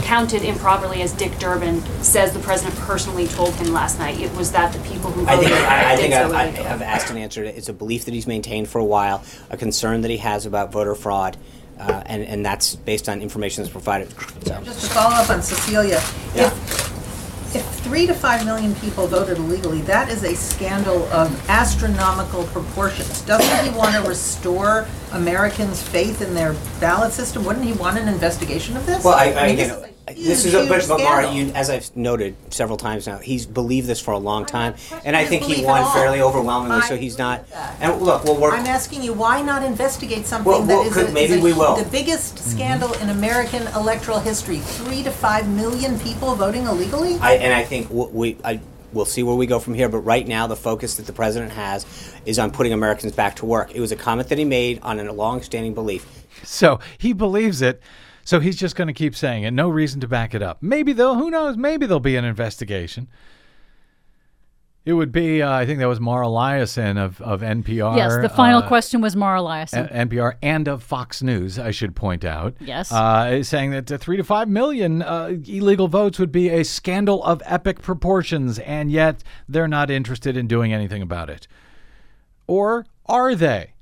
[0.02, 4.20] counted improperly, as Dick Durbin says the president personally told him last night.
[4.20, 6.46] It was that the people who I voted think I, I think so I've, I
[6.63, 7.56] have asked and answered it.
[7.58, 10.72] It's a belief that he's maintained for a while, a concern that he has about
[10.72, 11.38] voter fraud,
[11.80, 14.12] uh, and and that's based on information that's provided.
[14.46, 14.62] So.
[14.63, 16.02] Just to follow up on Cecilia,
[16.36, 16.53] Yeah.
[17.56, 23.22] If, three to five million people voted illegally, that is a scandal of astronomical proportions.
[23.22, 27.46] Doesn't he want to restore Americans' faith in their ballot system?
[27.46, 29.04] Wouldn't he want an investigation of this?
[29.04, 31.32] Well, I, I, mean, this this is is a a huge, but, huge but Mara,
[31.34, 35.16] you, as I've noted several times now, he's believed this for a long time, and
[35.16, 35.94] I think he belief at won all.
[35.94, 36.78] fairly overwhelmingly.
[36.78, 37.39] I So he's agree not.
[37.42, 37.78] with that.
[37.82, 38.54] And look, we'll work.
[38.54, 41.34] I'm asking you, why not investigate something Well, that well, is could- a- is maybe
[41.39, 41.76] a- we will.
[41.76, 42.50] the biggest mm-hmm.
[42.50, 44.58] scandal in American electoral history?
[44.60, 47.18] Three to five million people voting illegally?
[47.22, 48.60] I, and I think w- we, I,
[48.92, 49.88] we'll see where we go from here.
[49.89, 51.86] But right now, the focus that the president has
[52.26, 53.74] is on putting Americans back to work.
[53.74, 56.06] It was a comment that he made on a long-standing belief.
[56.44, 57.82] So he believes it.
[58.23, 59.51] So he's just going to keep saying it.
[59.51, 60.59] No reason to back it up.
[60.62, 63.07] Maybe they'll, who knows, maybe there'll be an investigation.
[64.86, 67.95] It would be, uh, I think that was Mara Liasson of, of NPR.
[67.95, 69.89] yes, the final uh, question was Mara Liasson.
[69.93, 72.55] NPR and of Fox News, I should point out.
[72.59, 72.91] Yes.
[72.91, 77.23] Uh, saying that uh, three to five million uh, illegal votes would be a scandal
[77.23, 81.47] of epic proportions, and yet they're not interested in doing anything about it.
[82.45, 83.72] Or are they?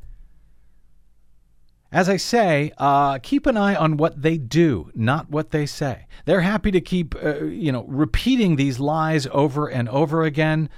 [1.91, 6.08] As I say, uh, keep an eye on what they do, not what they say.
[6.23, 10.69] They're happy to keep, uh, you know, repeating these lies over and over again,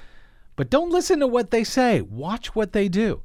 [0.55, 2.01] but don't listen to what they say.
[2.01, 3.21] Watch what they do.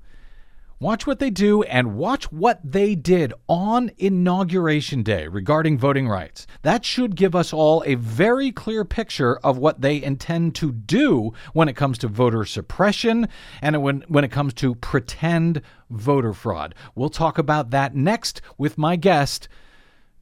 [0.80, 6.46] Watch what they do and watch what they did on Inauguration Day regarding voting rights.
[6.62, 11.32] That should give us all a very clear picture of what they intend to do
[11.52, 13.28] when it comes to voter suppression
[13.60, 16.74] and when, when it comes to pretend voter fraud.
[16.94, 19.48] We'll talk about that next with my guest,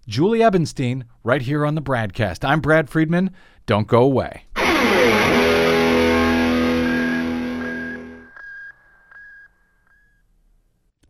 [0.06, 2.48] Julie Ebenstein, right here on the BradCast.
[2.48, 3.30] I'm Brad Friedman.
[3.66, 4.44] Don't go away.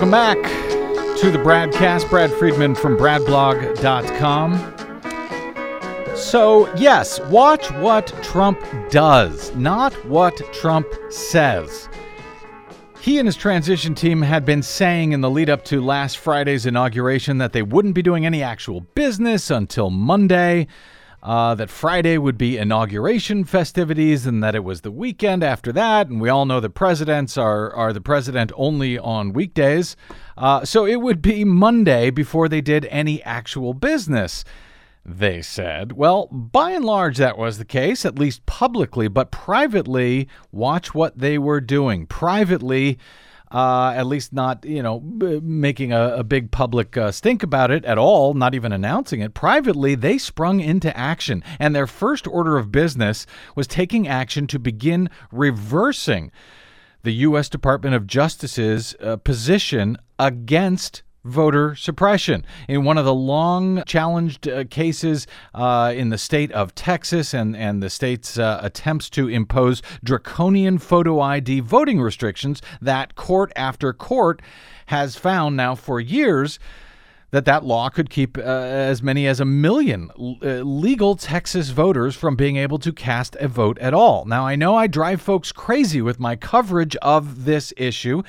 [0.00, 2.08] Welcome back to the Bradcast.
[2.08, 4.56] Brad Friedman from bradblog.com.
[6.16, 8.58] So, yes, watch what Trump
[8.88, 11.90] does, not what Trump says.
[13.02, 16.64] He and his transition team had been saying in the lead up to last Friday's
[16.64, 20.66] inauguration that they wouldn't be doing any actual business until Monday,
[21.22, 26.08] uh, that Friday would be inauguration festivities, and that it was the weekend after that.
[26.08, 29.96] And we all know that presidents are, are the president only on weekdays.
[30.36, 34.44] Uh, so it would be Monday before they did any actual business
[35.04, 35.92] they said.
[35.92, 41.18] Well, by and large, that was the case, at least publicly, but privately, watch what
[41.18, 42.06] they were doing.
[42.06, 42.98] Privately,
[43.50, 47.70] uh, at least not, you know, b- making a, a big public uh, stink about
[47.70, 49.34] it at all, not even announcing it.
[49.34, 54.58] Privately, they sprung into action, and their first order of business was taking action to
[54.58, 56.30] begin reversing
[57.02, 57.48] the U.S.
[57.48, 62.44] Department of Justice's uh, position against voter suppression.
[62.68, 67.56] In one of the long challenged uh, cases uh, in the state of Texas and,
[67.56, 73.92] and the state's uh, attempts to impose draconian photo ID voting restrictions, that court after
[73.92, 74.40] court
[74.86, 76.58] has found now for years
[77.30, 82.16] that that law could keep uh, as many as a million uh, legal Texas voters
[82.16, 84.24] from being able to cast a vote at all.
[84.24, 88.22] Now, I know I drive folks crazy with my coverage of this issue.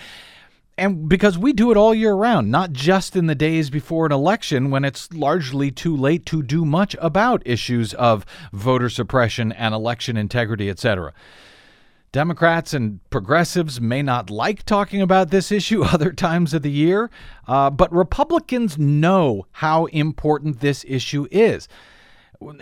[0.82, 4.12] And because we do it all year round, not just in the days before an
[4.12, 9.76] election when it's largely too late to do much about issues of voter suppression and
[9.76, 11.14] election integrity, etc.
[12.12, 17.12] Democrats and progressives may not like talking about this issue other times of the year,
[17.48, 21.68] uh, but Republicans know how important this issue is.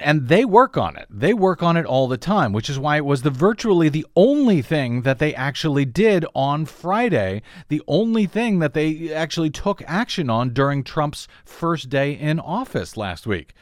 [0.01, 1.07] And they work on it.
[1.09, 4.05] They work on it all the time, which is why it was the virtually the
[4.15, 9.81] only thing that they actually did on Friday, the only thing that they actually took
[9.87, 13.53] action on during Trump's first day in office last week.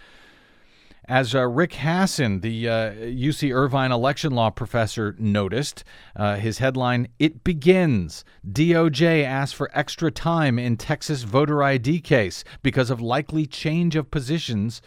[1.10, 5.86] As uh, Rick Hasen, the uh, UC Irvine election law professor, noticed,
[6.18, 8.26] uh, his headline, It Begins.
[8.46, 14.12] DOJ asks for extra time in Texas voter ID case because of likely change of
[14.12, 14.82] positions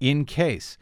[0.00, 0.76] in case.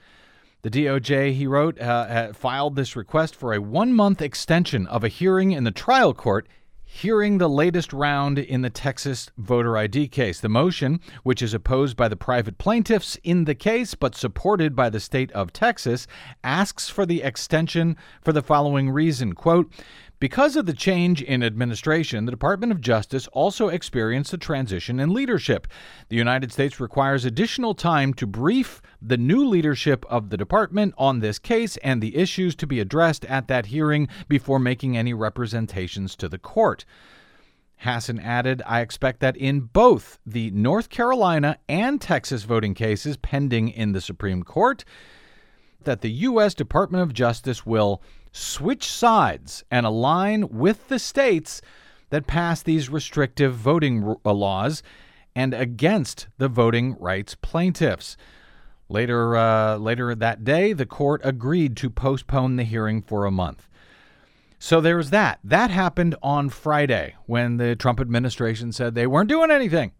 [0.62, 5.08] The DOJ, he wrote, uh, filed this request for a one month extension of a
[5.08, 6.46] hearing in the trial court
[6.94, 10.40] hearing the latest round in the Texas voter ID case.
[10.40, 14.90] The motion, which is opposed by the private plaintiffs in the case but supported by
[14.90, 16.06] the state of Texas,
[16.44, 19.72] asks for the extension for the following reason, quote,
[20.22, 25.12] because of the change in administration, the Department of Justice also experienced a transition in
[25.12, 25.66] leadership.
[26.10, 31.18] The United States requires additional time to brief the new leadership of the department on
[31.18, 36.14] this case and the issues to be addressed at that hearing before making any representations
[36.14, 36.84] to the court.
[37.82, 43.70] Hasen added, I expect that in both the North Carolina and Texas voting cases pending
[43.70, 44.84] in the Supreme Court,
[45.82, 46.54] that the U.S.
[46.54, 48.00] Department of Justice will
[48.32, 51.60] switch sides and align with the states
[52.10, 54.82] that pass these restrictive voting laws
[55.34, 58.16] and against the voting rights plaintiffs.
[58.88, 63.68] Later, uh, later that day, the court agreed to postpone the hearing for a month.
[64.58, 65.40] So there was that.
[65.42, 69.92] That happened on Friday when the Trump administration said they weren't doing anything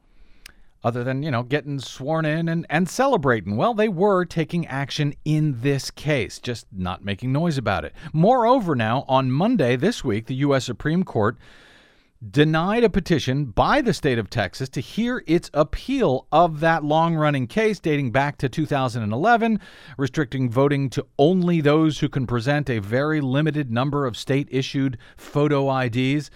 [0.84, 3.56] other than, you know, getting sworn in and, and celebrating.
[3.56, 7.92] Well, they were taking action in this case, just not making noise about it.
[8.12, 10.64] Moreover, now, on Monday this week, the U.S.
[10.64, 11.36] Supreme Court
[12.30, 17.16] denied a petition by the state of Texas to hear its appeal of that long
[17.16, 19.58] running case dating back to 2011,
[19.96, 24.98] restricting voting to only those who can present a very limited number of state issued
[25.16, 26.30] photo IDs.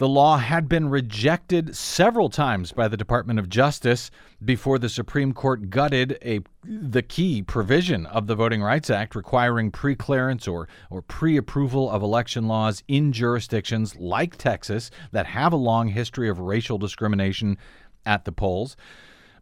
[0.00, 4.10] The law had been rejected several times by the Department of Justice
[4.42, 9.70] before the Supreme Court gutted a the key provision of the Voting Rights Act requiring
[9.70, 15.88] pre-clearance or or pre-approval of election laws in jurisdictions like Texas that have a long
[15.88, 17.58] history of racial discrimination
[18.06, 18.78] at the polls.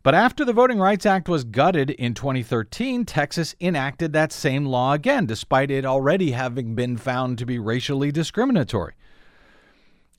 [0.02, 4.94] But after the Voting Rights Act was gutted in 2013, Texas enacted that same law
[4.94, 8.94] again, despite it already having been found to be racially discriminatory.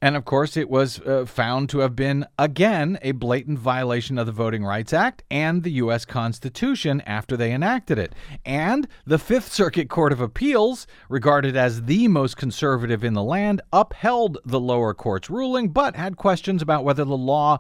[0.01, 4.25] And of course, it was uh, found to have been, again, a blatant violation of
[4.25, 6.05] the Voting Rights Act and the U.S.
[6.05, 8.15] Constitution after they enacted it.
[8.45, 13.61] And the Fifth Circuit Court of Appeals, regarded as the most conservative in the land,
[13.73, 17.59] upheld the lower court's ruling, but had questions about whether the law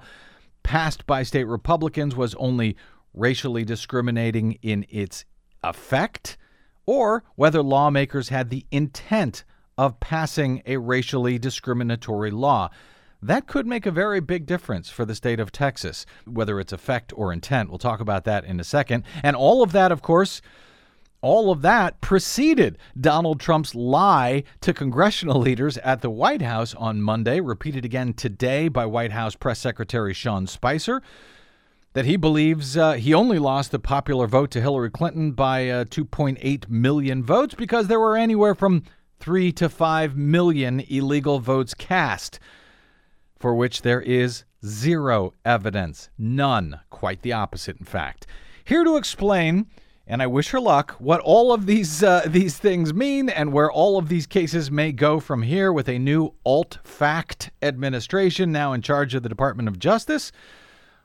[0.63, 2.77] passed by state Republicans was only
[3.13, 5.25] racially discriminating in its
[5.61, 6.37] effect
[6.85, 9.43] or whether lawmakers had the intent
[9.79, 12.69] of passing a racially discriminatory law.
[13.21, 17.13] That could make a very big difference for the state of Texas, whether it's effect
[17.15, 17.69] or intent.
[17.69, 19.05] We'll talk about that in a second.
[19.23, 20.41] And all of that, of course,
[21.21, 27.01] all of that preceded Donald Trump's lie to congressional leaders at the White House on
[27.01, 31.01] Monday, repeated again today by White House Press Secretary Sean Spicer,
[31.93, 35.85] that he believes uh, he only lost the popular vote to Hillary Clinton by uh,
[35.85, 38.83] 2.8 million votes because there were anywhere from
[39.19, 42.39] three to five million illegal votes cast,
[43.37, 46.09] for which there is zero evidence.
[46.17, 46.79] None.
[46.89, 48.27] Quite the opposite, in fact.
[48.63, 49.67] Here to explain,
[50.05, 53.71] and I wish her luck, what all of these uh, these things mean and where
[53.71, 58.73] all of these cases may go from here with a new alt fact administration now
[58.73, 60.31] in charge of the Department of Justice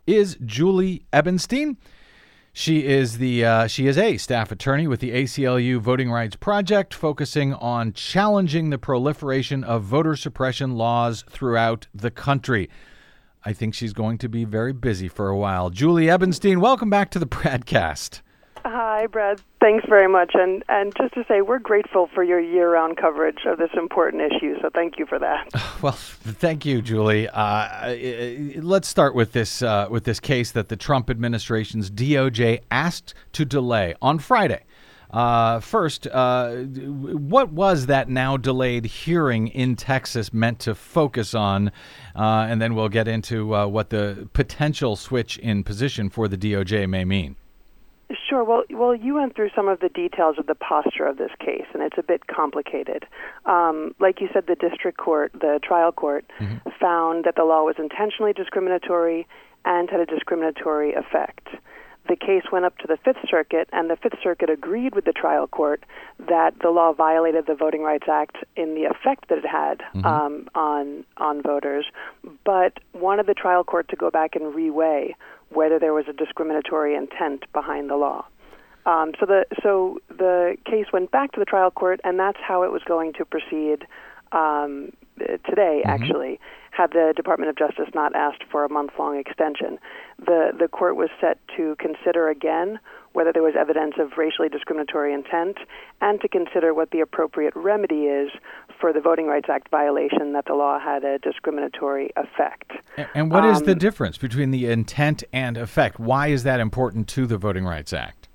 [0.06, 1.76] is Julie Ebenstein.
[2.56, 6.94] She is the uh, she is a staff attorney with the ACLU Voting Rights Project,
[6.94, 12.70] focusing on challenging the proliferation of voter suppression laws throughout the country.
[13.44, 15.68] I think she's going to be very busy for a while.
[15.68, 18.20] Julie Ebenstein, welcome back to the Bradcast.
[18.66, 19.42] Hi, Brad.
[19.60, 20.30] Thanks very much.
[20.34, 24.54] And and just to say, we're grateful for your year-round coverage of this important issue.
[24.62, 25.48] So thank you for that.
[25.82, 27.28] Well, thank you, Julie.
[27.28, 27.94] Uh,
[28.62, 33.44] let's start with this uh, with this case that the Trump administration's DOJ asked to
[33.44, 34.64] delay on Friday.
[35.10, 41.68] Uh, first, uh, what was that now delayed hearing in Texas meant to focus on?
[42.16, 46.38] Uh, and then we'll get into uh, what the potential switch in position for the
[46.38, 47.36] DOJ may mean.
[48.28, 48.44] Sure.
[48.44, 51.66] Well, well, you went through some of the details of the posture of this case,
[51.72, 53.06] and it's a bit complicated.
[53.46, 56.68] Um, like you said, the district court, the trial court, mm-hmm.
[56.80, 59.26] found that the law was intentionally discriminatory
[59.64, 61.48] and had a discriminatory effect.
[62.06, 65.12] The case went up to the Fifth Circuit, and the Fifth Circuit agreed with the
[65.12, 65.82] trial court
[66.18, 70.04] that the law violated the Voting Rights Act in the effect that it had mm-hmm.
[70.04, 71.86] um, on on voters,
[72.44, 75.14] but wanted the trial court to go back and reweigh
[75.54, 78.24] whether there was a discriminatory intent behind the law.
[78.86, 82.62] Um, so the so the case went back to the trial court, and that's how
[82.64, 83.86] it was going to proceed
[84.32, 85.82] um, today.
[85.84, 85.90] Mm-hmm.
[85.90, 86.40] Actually,
[86.70, 89.78] had the Department of Justice not asked for a month-long extension,
[90.18, 92.78] the the court was set to consider again
[93.12, 95.58] whether there was evidence of racially discriminatory intent,
[96.00, 98.28] and to consider what the appropriate remedy is
[98.80, 102.72] for the Voting Rights Act violation that the law had a discriminatory effect.
[103.14, 106.00] And what um, is the um, difference between the intent and effect?
[106.00, 108.28] Why is that important to the Voting Rights Act?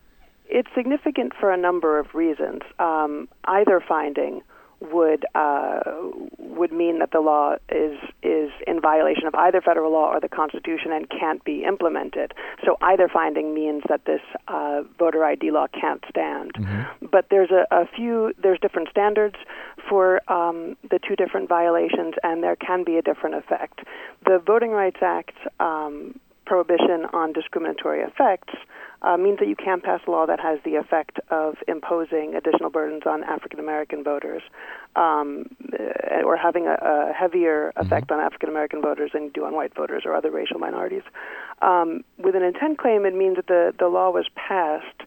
[0.46, 2.62] It's significant for a number of reasons.
[2.80, 4.42] Um, either finding
[4.82, 5.80] would uh,
[6.38, 10.30] would mean that the law is is in violation of either federal law or the
[10.30, 12.34] Constitution and can't be implemented.
[12.66, 16.54] So either finding means that this uh, voter ID law can't stand.
[16.54, 17.06] Mm-hmm.
[17.12, 19.36] But there's a, a, few there's different standards
[19.90, 23.82] for um, the two different violations, and there can be a different effect.
[24.26, 25.36] The Voting Rights Act.
[25.60, 28.56] Um, prohibition on discriminatory effects
[29.02, 32.70] uh, means that you can't pass a law that has the effect of imposing additional
[32.70, 34.41] burdens on African American voters
[34.95, 39.45] um, uh, or having a, a heavier effect on African American voters than you do
[39.45, 41.04] on white voters or other racial minorities.
[41.62, 45.02] Um, with an intent claim, it means that the, the law was passed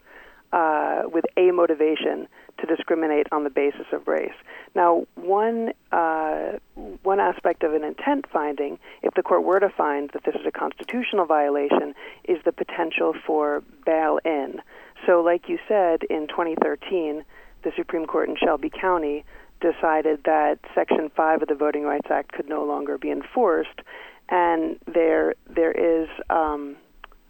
[0.52, 2.28] uh, with a motivation
[2.62, 4.32] to discriminate on the basis of race.
[4.74, 6.58] Now, one uh,
[7.02, 10.46] one aspect of an intent finding, if the court were to find that this is
[10.46, 11.94] a constitutional violation,
[12.24, 14.62] is the potential for bail-in.
[15.06, 17.24] So, like you said, in 2013,
[17.64, 19.24] the Supreme Court in Shelby County
[19.60, 23.80] decided that Section 5 of the Voting Rights Act could no longer be enforced,
[24.28, 26.76] and there there is um,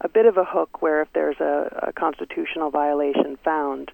[0.01, 3.91] a bit of a hook where if there's a, a constitutional violation found,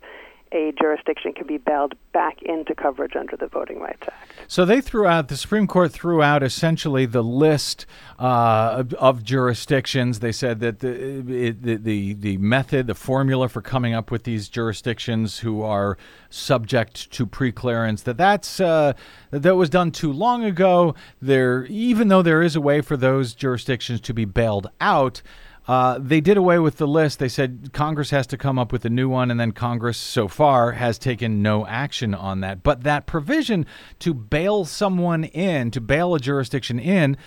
[0.51, 4.31] a jurisdiction can be bailed back into coverage under the Voting Rights Act.
[4.47, 7.85] So they threw out the Supreme Court threw out essentially the list
[8.17, 10.19] uh, of, jurisdictions.
[10.19, 14.49] They said that the, the the the method, the formula for coming up with these
[14.49, 15.97] jurisdictions who are
[16.29, 18.93] subject to preclearance that that's uh,
[19.31, 20.95] that was done too long ago.
[21.21, 25.21] There, even though there is a way for those jurisdictions to be bailed out.
[25.69, 27.19] Uh, they did away with the list.
[27.19, 30.27] They said Congress has to come up with a new one, and then Congress so
[30.27, 32.63] far has taken no action on that.
[32.63, 33.67] But that provision
[33.99, 37.17] to bail someone in, to bail a jurisdiction in,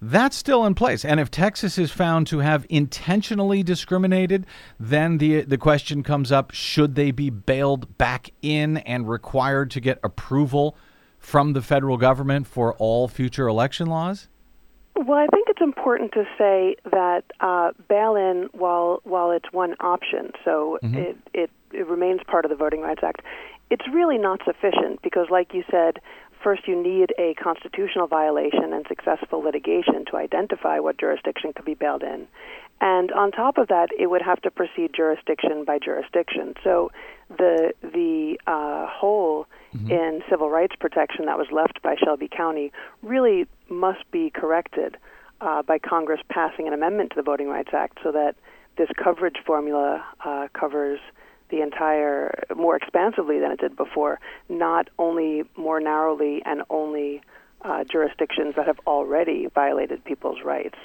[0.00, 1.04] that's still in place.
[1.04, 4.46] And if Texas is found to have intentionally discriminated,
[4.78, 9.80] then the the question comes up: Should they be bailed back in and required to
[9.80, 10.76] get approval
[11.18, 14.28] from the federal government for all future election laws?
[14.94, 20.32] Well, I think it's important to say that uh, bail-in, while while it's one option,
[20.44, 20.98] so Mm-hmm.
[20.98, 23.22] it, it it remains part of the Voting Rights Act.
[23.70, 25.98] It's really not sufficient because, like you said,
[26.42, 31.74] first you need a constitutional violation and successful litigation to identify what jurisdiction could be
[31.74, 32.28] bailed in,
[32.80, 36.54] and on top of that, it would have to proceed jurisdiction by jurisdiction.
[36.62, 36.90] So
[37.28, 38.86] the the uh,
[39.72, 44.96] hole in civil rights protection that was left by Shelby County really must be corrected
[45.40, 48.36] uh, by Congress passing an amendment to the Voting Rights Act so that
[48.76, 51.00] this coverage formula uh, covers
[51.50, 54.18] the entire more expansively than it did before,
[54.48, 57.20] not only more narrowly and only
[57.62, 60.78] uh, jurisdictions that have already violated people's rights.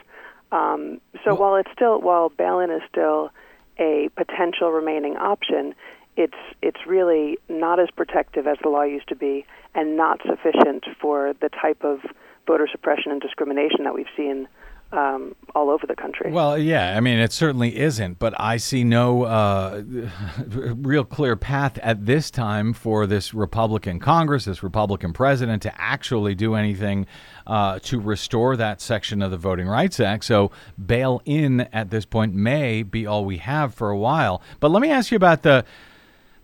[0.52, 3.32] Um, so while it's still while bail-in is still
[3.80, 5.74] a potential remaining option,
[6.18, 9.46] it's it's really not as protective as the law used to be,
[9.76, 12.00] and not sufficient for the type of
[12.48, 14.48] voter suppression and discrimination that we've seen
[14.94, 16.32] um, all over the country.
[16.32, 19.84] Well, yeah, I mean, it certainly isn't, but I see no uh,
[20.48, 26.36] real clear path at this time for this Republican Congress, this Republican president, to actually
[26.36, 27.06] do anything
[27.46, 30.24] uh, to restore that section of the Voting Rights Act.
[30.24, 30.52] So,
[30.84, 34.42] bail in at this point may be all we have for a while.
[34.60, 35.66] But let me ask you about the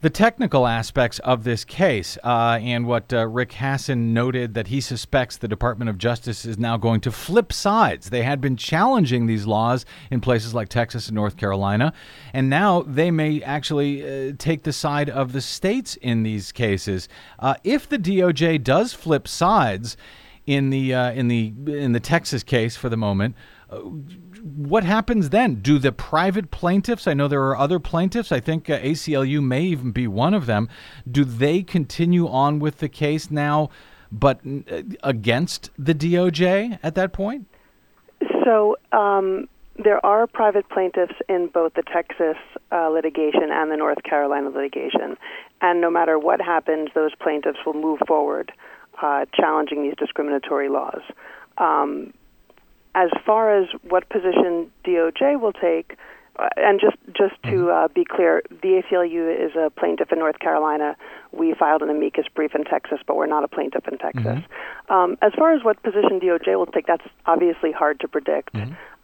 [0.03, 4.81] the technical aspects of this case uh, and what uh, Rick Hasen noted that he
[4.81, 8.09] suspects the Department of Justice is now going to flip sides.
[8.09, 11.93] They had been challenging these laws in places like Texas and North Carolina,
[12.33, 17.07] and now they may actually uh, take the side of the states in these cases.
[17.39, 19.95] Uh, if the DOJ does flip sides
[20.45, 23.35] in the uh, in the in the Texas case for the moment
[24.43, 25.55] what happens then?
[25.55, 29.61] Do the private plaintiffs, I know there are other plaintiffs, I think uh, ACLU may
[29.63, 30.69] even be one of them,
[31.09, 33.69] do they continue on with the case now,
[34.11, 37.47] but uh, against the DOJ at that point?
[38.43, 39.47] So um,
[39.81, 42.37] there are private plaintiffs in both the Texas
[42.71, 45.17] uh, litigation and the North Carolina litigation,
[45.61, 48.51] and no matter what happens, those plaintiffs will move forward
[49.01, 51.01] uh, challenging these discriminatory laws.
[51.57, 52.13] Um,
[52.95, 55.97] as far as what position DOJ will take,
[56.37, 60.39] uh, and just just to uh, be clear, the ACLU is a plaintiff in North
[60.39, 60.95] Carolina.
[61.31, 64.23] We filed an amicus brief in Texas, but we're not a plaintiff in Texas.
[64.89, 68.55] Um, as far as what position DOJ will take, that's obviously hard to predict.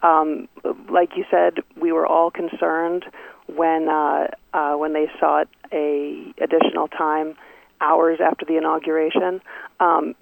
[0.02, 0.48] Um,
[0.88, 3.04] like you said, we were all concerned
[3.46, 7.36] when uh, uh, when they sought a additional time
[7.80, 9.40] hours after the inauguration.
[9.78, 10.14] Um,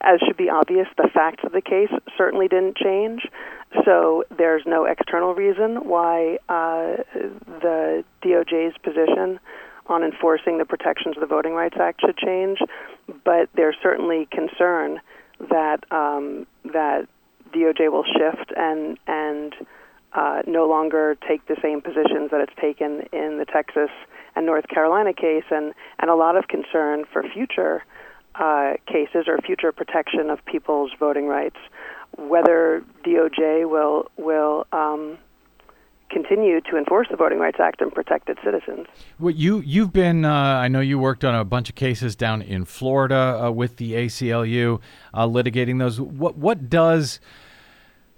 [0.00, 3.26] as should be obvious, the facts of the case certainly didn't change.
[3.84, 7.02] So there's no external reason why uh,
[7.60, 9.38] the DOJ's position
[9.86, 12.58] on enforcing the protections of the Voting Rights Act should change.
[13.24, 15.00] But there's certainly concern
[15.50, 17.08] that um, that
[17.54, 19.54] DOJ will shift and and
[20.12, 23.90] uh, no longer take the same positions that it's taken in the Texas
[24.46, 27.84] North Carolina case, and, and a lot of concern for future
[28.34, 31.56] uh, cases or future protection of people's voting rights.
[32.16, 35.18] whether DOJ will will um,
[36.10, 38.86] continue to enforce the Voting Rights Act and protect its citizens.
[39.18, 42.42] Well, you you've been uh, I know you worked on a bunch of cases down
[42.42, 44.80] in Florida uh, with the ACLU,
[45.14, 46.00] uh, litigating those.
[46.00, 47.20] What what does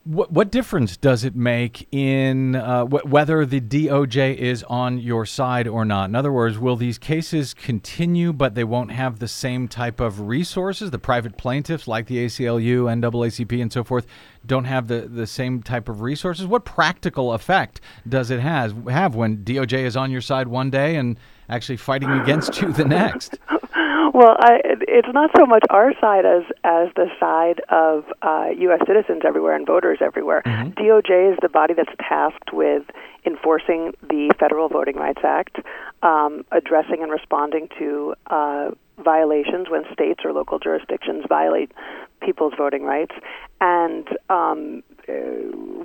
[0.05, 5.27] what, what difference does it make in uh, wh- whether the DOJ is on your
[5.27, 6.09] side or not?
[6.09, 10.21] In other words, will these cases continue, but they won't have the same type of
[10.21, 10.91] resources?
[10.91, 14.07] The private plaintiffs, like the ACLU, NAACP, and so forth,
[14.47, 16.47] don't have the, the same type of resources.
[16.47, 20.97] What practical effect does it has have when DOJ is on your side one day
[20.97, 23.39] and actually fighting against you the next?
[24.13, 28.81] Well, I, it's not so much our side as as the side of uh, U.S.
[28.87, 30.43] citizens everywhere and voters everywhere.
[30.75, 32.83] DOJ is the body that's tasked with
[33.25, 35.59] enforcing the Federal Voting Rights Act,
[36.03, 41.73] um, addressing and responding to uh, violations when states or local jurisdictions violate
[42.21, 43.15] people's voting rights,
[43.61, 45.13] and um, uh,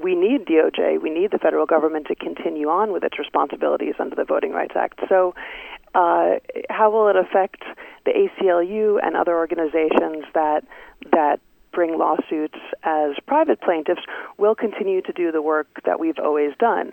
[0.02, 4.16] we need DOJ, we need the federal government to continue on with its responsibilities under
[4.16, 5.00] the Voting Rights Act.
[5.08, 5.34] So,
[5.96, 6.40] uh,
[6.70, 7.64] how will it affect
[8.06, 10.64] the ACLU and other organizations that
[11.12, 11.40] that
[11.72, 14.02] bring lawsuits as private plaintiffs?
[14.38, 16.92] Will continue to do the work that we've always done.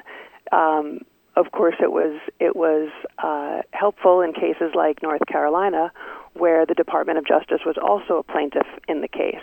[0.52, 1.00] Um,
[1.34, 5.90] of course, it was it was uh, helpful in cases like North Carolina,
[6.34, 9.42] where the Department of Justice was also a plaintiff in the case.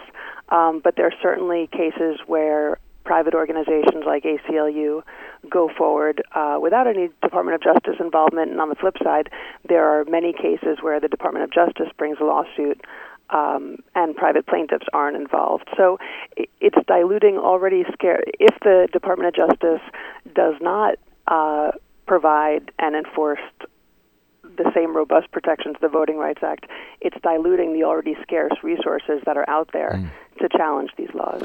[0.50, 2.78] Um, but there are certainly cases where
[3.10, 5.02] private organizations like ACLU
[5.50, 8.52] go forward uh, without any Department of Justice involvement.
[8.52, 9.32] And on the flip side,
[9.68, 12.80] there are many cases where the Department of Justice brings a lawsuit
[13.32, 15.68] um, and private plaintiffs aren't involved.
[15.76, 15.98] So
[16.38, 18.22] it's diluting already scare.
[18.40, 19.82] If the Department of Justice
[20.36, 21.72] does not uh,
[22.06, 23.40] provide an enforce
[24.60, 26.66] the same robust protections the Voting Rights Act,
[27.02, 31.42] it's diluting the already scarce resources that are out there to challenge these laws.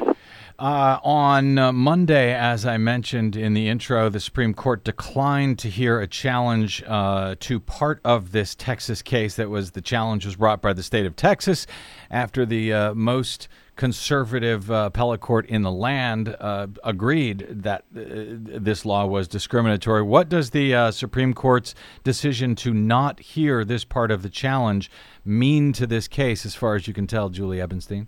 [0.57, 5.69] Uh, on uh, Monday, as I mentioned in the intro, the Supreme Court declined to
[5.69, 9.35] hear a challenge uh, to part of this Texas case.
[9.35, 11.67] That was the challenge was brought by the state of Texas
[12.09, 17.99] after the uh, most conservative uh, appellate court in the land uh, agreed that uh,
[17.99, 20.01] this law was discriminatory.
[20.01, 24.89] What does the uh, Supreme Court's decision to not hear this part of the challenge
[25.23, 28.07] mean to this case, as far as you can tell, Julie Ebenstein?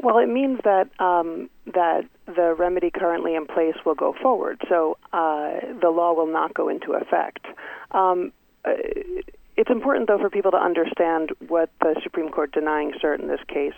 [0.00, 4.60] Well, it means that um, that the remedy currently in place will go forward.
[4.68, 7.46] So uh, the law will not go into effect.
[7.90, 8.32] Um,
[8.64, 8.74] uh,
[9.58, 13.40] it's important, though, for people to understand what the Supreme Court denying cert in this
[13.48, 13.74] case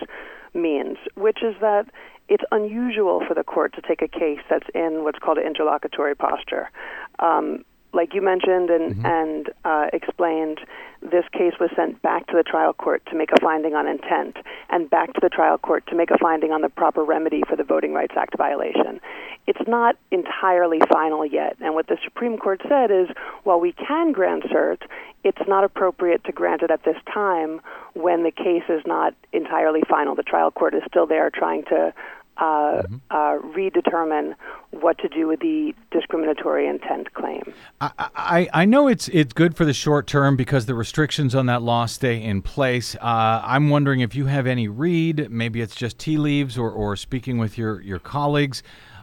[0.53, 1.87] means, which is that
[2.29, 6.15] it's unusual for the court to take a case that's in what's called an interlocutory
[6.15, 6.71] posture.
[7.19, 10.61] Um, like you mentioned and and uh, explained,
[11.03, 14.37] this case was sent back to the trial court to make a finding on intent,
[14.69, 17.57] and back to the trial court to make a finding on the proper remedy for
[17.57, 19.01] the Voting Rights Act violation.
[19.47, 23.09] It's not entirely final yet, and what the Supreme Court said is,
[23.45, 24.83] while we can grant cert,
[25.25, 27.61] it's not appropriate to grant it at this time
[27.95, 30.15] when the case is not entirely final.
[30.15, 31.93] The trial court is still there trying to
[32.37, 34.35] uh, uh, redetermine
[34.71, 37.43] what to do with the discriminatory intent claim.
[37.81, 41.47] I, I, I know it's it's good for the short term because the restrictions on
[41.47, 42.95] that law stay in place.
[42.97, 46.97] Uh, I'm wondering if you have any read, maybe it's just tea leaves or, or
[46.97, 48.63] speaking with your, your colleagues.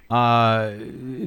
[0.10, 0.72] Uh,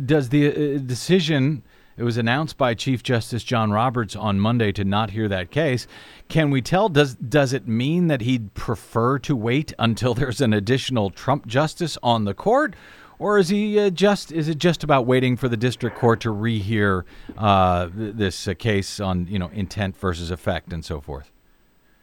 [0.07, 1.63] does the uh, decision,
[2.01, 5.87] it was announced by Chief Justice John Roberts on Monday to not hear that case.
[6.31, 10.55] Can we tell, does, does it mean that he'd prefer to wait until there's an
[10.55, 12.75] additional Trump justice on the court?
[13.19, 14.33] Or is he uh, just?
[14.33, 17.05] Is it just about waiting for the district court to rehear
[17.37, 21.31] uh, th- this uh, case on you know intent versus effect and so forth?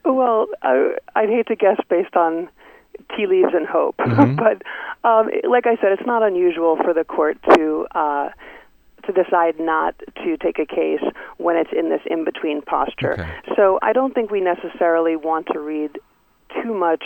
[0.05, 2.49] Well, I, I'd hate to guess based on
[3.15, 4.61] tea leaves and hope, but
[5.03, 8.29] um, like I said, it's not unusual for the court to uh,
[9.07, 11.01] to decide not to take a case
[11.37, 13.13] when it's in this in between posture.
[13.13, 13.29] Okay.
[13.55, 15.97] So I don't think we necessarily want to read
[16.61, 17.03] too much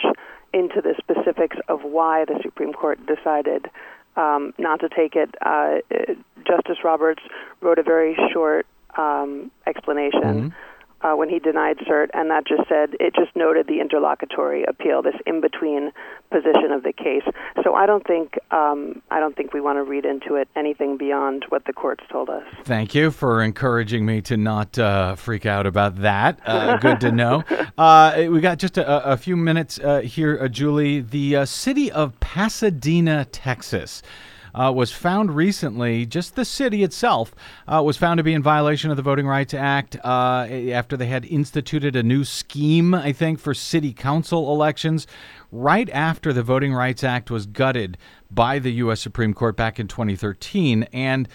[0.53, 3.69] into the specifics of why the Supreme Court decided
[4.17, 5.33] um, not to take it.
[5.41, 6.13] Uh, uh,
[6.45, 7.21] Justice Roberts
[7.61, 8.65] wrote a very short
[8.97, 10.53] um, explanation
[11.03, 15.01] uh, when he denied cert, and that just said it just noted the interlocutory appeal,
[15.01, 15.91] this in between
[16.31, 17.23] position of the case.
[17.63, 20.97] So I don't think um, I don't think we want to read into it anything
[20.97, 22.43] beyond what the courts told us.
[22.63, 26.39] Thank you for encouraging me to not uh, freak out about that.
[26.45, 27.43] Uh, good to know.
[27.77, 30.99] Uh, we got just a, a few minutes uh, here, uh, Julie.
[30.99, 34.03] The uh, city of Pasadena, Texas.
[34.53, 37.33] Uh, was found recently, just the city itself
[37.67, 41.07] uh, was found to be in violation of the Voting Rights Act uh, after they
[41.07, 45.07] had instituted a new scheme, I think, for city council elections
[45.51, 47.97] right after the Voting Rights Act was gutted
[48.29, 49.01] by the U.S.
[49.01, 50.83] Supreme Court back in 2013.
[50.93, 51.27] And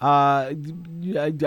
[0.00, 0.52] uh,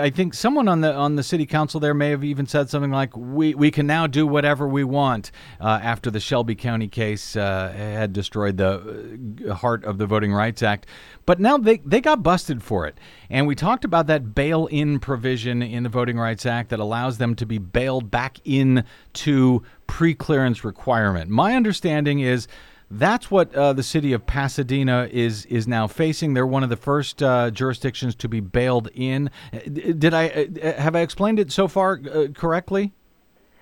[0.00, 2.90] I think someone on the on the city council there may have even said something
[2.90, 5.30] like, "We we can now do whatever we want."
[5.60, 9.18] Uh, after the Shelby County case uh, had destroyed the
[9.48, 10.86] uh, heart of the Voting Rights Act,
[11.26, 15.60] but now they they got busted for it, and we talked about that bail-in provision
[15.60, 18.82] in the Voting Rights Act that allows them to be bailed back in
[19.12, 21.30] to pre-clearance requirement.
[21.30, 22.48] My understanding is
[22.90, 26.34] that's what uh, the city of Pasadena is is now facing.
[26.34, 29.30] They're one of the first uh, jurisdictions to be bailed in.
[29.52, 32.92] Did I uh, have I explained it so far uh, correctly?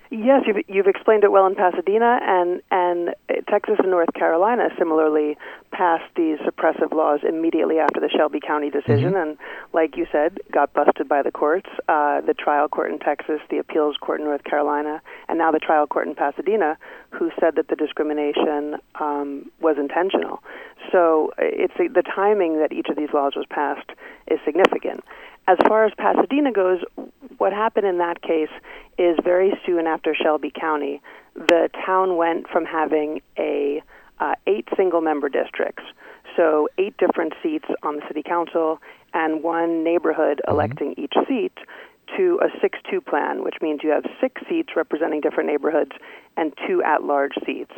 [0.09, 3.13] Yes, you've, you've explained it well in Pasadena, and and
[3.49, 5.37] Texas and North Carolina similarly
[5.71, 9.29] passed these suppressive laws immediately after the Shelby County decision, Mm-hmm.
[9.29, 9.37] and
[9.73, 13.57] like you said, got busted by the courts, uh, the trial court in Texas, the
[13.57, 16.77] appeals court in North Carolina, and now the trial court in Pasadena,
[17.11, 20.41] who said that the discrimination um, was intentional.
[20.91, 23.89] So it's the timing that each of these laws was passed
[24.27, 25.03] is significant.
[25.47, 26.79] As far as Pasadena goes,
[27.37, 28.49] what happened in that case
[28.97, 31.01] is very soon after Shelby County,
[31.35, 33.81] the town went from having a
[34.19, 35.83] uh, eight single-member districts,
[36.35, 38.79] so eight different seats on the city council
[39.13, 41.53] and one neighborhood electing each seat,
[42.15, 45.91] to a six-two plan, which means you have six seats representing different neighborhoods
[46.37, 47.73] and two at-large seats.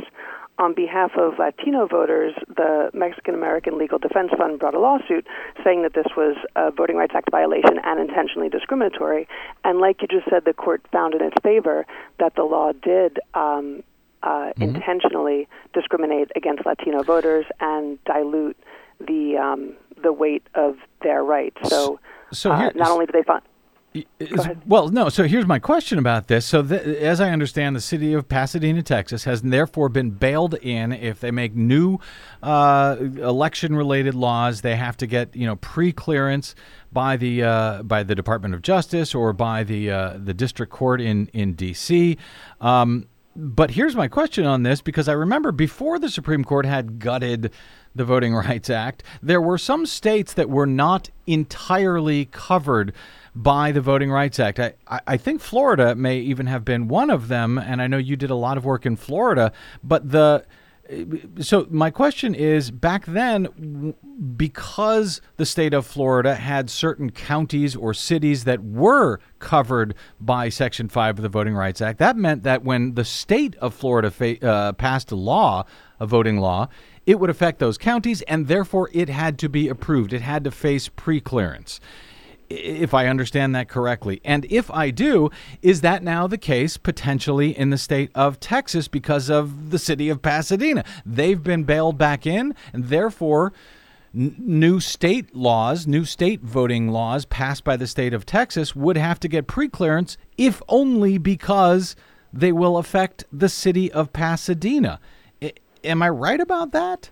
[0.59, 5.25] On behalf of Latino voters, the Mexican American Legal Defense Fund brought a lawsuit
[5.63, 9.25] saying that this was a Voting Rights Act violation and intentionally discriminatory.
[9.63, 11.85] And like you just said, the court found in its favor
[12.19, 13.83] that the law did um,
[14.21, 18.57] uh, intentionally discriminate against Latino voters and dilute
[18.99, 21.69] the um, the weight of their rights.
[21.69, 22.01] So,
[22.33, 23.41] So uh, not only did they find
[23.93, 25.09] Is- well, no.
[25.09, 26.45] So here's my question about this.
[26.45, 30.91] So, th- as I understand, the city of Pasadena, Texas, has therefore been bailed in.
[30.91, 31.97] If they make new
[32.43, 36.53] uh, election-related laws, they have to get you know pre-clearance
[36.91, 41.01] by the uh, by the Department of Justice or by the uh, the district court
[41.01, 42.15] in in D.C.
[42.61, 46.99] Um, but here's my question on this because I remember before the Supreme Court had
[46.99, 47.51] gutted
[47.95, 52.93] the Voting Rights Act, there were some states that were not entirely covered
[53.35, 54.59] by the Voting Rights Act.
[54.59, 58.15] I, I think Florida may even have been one of them, and I know you
[58.15, 59.51] did a lot of work in Florida,
[59.83, 60.45] but the
[61.39, 63.93] so my question is back then
[64.35, 70.89] because the state of Florida had certain counties or cities that were covered by section
[70.89, 74.43] 5 of the Voting Rights Act that meant that when the state of Florida fa-
[74.43, 75.63] uh, passed a law
[75.99, 76.67] a voting law
[77.05, 80.51] it would affect those counties and therefore it had to be approved it had to
[80.51, 81.79] face pre-clearance
[82.49, 84.21] if I understand that correctly.
[84.25, 85.29] And if I do,
[85.61, 90.09] is that now the case potentially in the state of Texas because of the city
[90.09, 90.83] of Pasadena?
[91.05, 93.53] They've been bailed back in, and therefore,
[94.15, 98.97] n- new state laws, new state voting laws passed by the state of Texas would
[98.97, 101.95] have to get preclearance, if only because
[102.33, 104.99] they will affect the city of Pasadena.
[105.41, 107.11] I- am I right about that?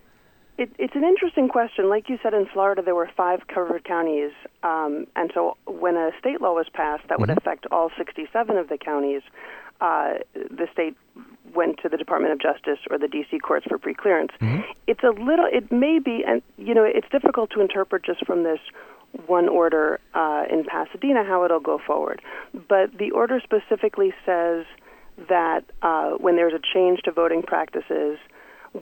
[0.58, 1.88] It, it's an interesting question.
[1.88, 4.32] Like you said, in Florida, there were five covered counties,
[4.64, 8.68] um, and so when a state law was passed that would affect all 67 of
[8.68, 9.22] the counties,
[9.82, 10.98] uh, the state
[11.54, 13.38] went to the Department of Justice or the D.C.
[13.38, 14.32] courts for preclearance.
[14.88, 18.44] It's a little, it may be, and you know, it's difficult to interpret just from
[18.44, 18.60] this
[19.28, 22.22] one order uh, in Pasadena how it'll go forward.
[22.68, 24.66] But the order specifically says
[25.30, 28.18] that uh, when there's a change to voting practices,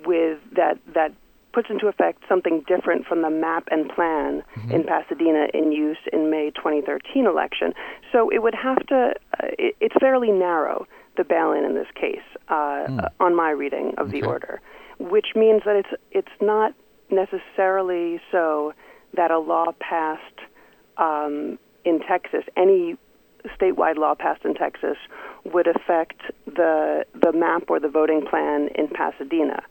[0.06, 1.14] with that that
[1.56, 6.30] puts into effect something different from the map and plan in Pasadena in use in
[6.30, 7.74] May 2013 election.
[8.12, 9.14] So it would have to.
[9.40, 10.86] Uh, it, it's fairly narrow
[11.16, 14.60] the bail-in in this case uh, on my reading of the order,
[15.00, 16.74] which means that it's it's not
[17.10, 18.74] necessarily so
[19.16, 20.40] that a law passed
[20.98, 22.98] um, in Texas, any
[23.58, 24.98] statewide law passed in Texas,
[25.46, 29.64] would affect the the map or the voting plan in Pasadena.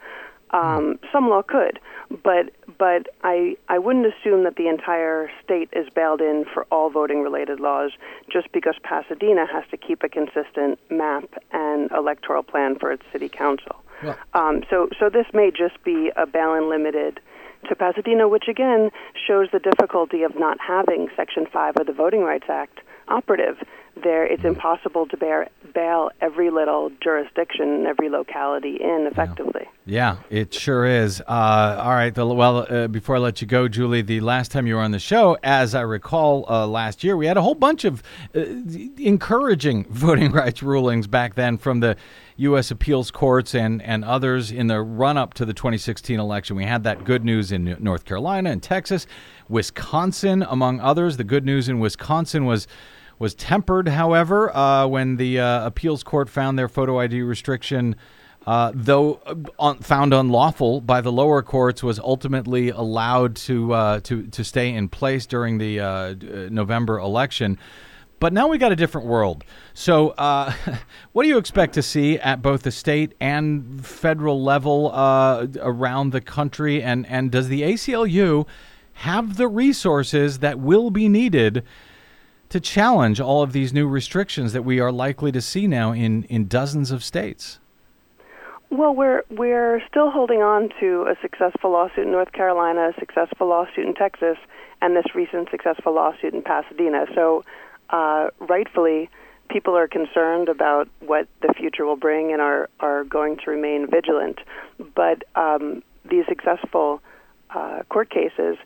[0.55, 1.81] Um, some law could,
[2.23, 6.91] but but I I wouldn't assume that the entire state is bailed in for all
[6.91, 7.91] voting related laws
[8.31, 13.29] just because Pasadena has to keep a consistent map and electoral plan for its city
[13.29, 13.77] council.
[14.03, 17.21] Well- Um, so so this may just be a bail-in limited
[17.69, 18.91] to Pasadena, which again
[19.27, 23.57] shows the difficulty of not having Section 5 of the Voting Rights Act operative.
[24.03, 29.69] There, it's impossible to bear, bail every little jurisdiction and every locality in effectively.
[29.87, 31.21] Yeah, it sure is.
[31.21, 32.15] Uh, all right.
[32.15, 34.91] The, well, uh, before I let you go, Julie, the last time you were on
[34.91, 38.03] the show, as I recall uh, last year, we had a whole bunch of
[38.35, 38.41] uh,
[38.99, 41.97] encouraging voting rights rulings back then from the
[42.37, 42.71] U.S.
[42.71, 46.57] appeals courts and, and others in the run up to the 2016 election.
[46.57, 49.07] We had that good news in North Carolina and Texas,
[49.49, 51.17] Wisconsin, among others.
[51.17, 52.67] The good news in Wisconsin was
[53.19, 57.97] was tempered, however, uh, when the uh, appeals court found their photo ID restriction.
[58.47, 59.15] Uh, though
[59.59, 64.75] uh, found unlawful by the lower courts, was ultimately allowed to uh, to to stay
[64.75, 66.15] in place during the uh,
[66.51, 67.59] November election.
[68.21, 69.45] But now we got a different world.
[69.75, 70.53] So, uh,
[71.13, 76.13] what do you expect to see at both the state and federal level uh, around
[76.13, 76.83] the country?
[76.83, 78.47] And, and does the ACLU
[78.95, 81.65] have the resources that will be needed
[82.55, 86.23] to challenge all of these new restrictions that we are likely to see now in,
[86.25, 87.59] in dozens of states?
[88.71, 93.49] Well, we're we're still holding on to a successful lawsuit in North Carolina, a successful
[93.49, 94.37] lawsuit in Texas,
[94.81, 97.07] and this recent successful lawsuit in Pasadena.
[97.17, 97.45] So
[97.91, 99.11] uh, rightfully,
[99.51, 103.91] people are concerned about what the future will bring and are, are going to remain
[103.91, 104.39] vigilant.
[104.95, 107.03] But um, these successful
[107.51, 108.59] uh, court cases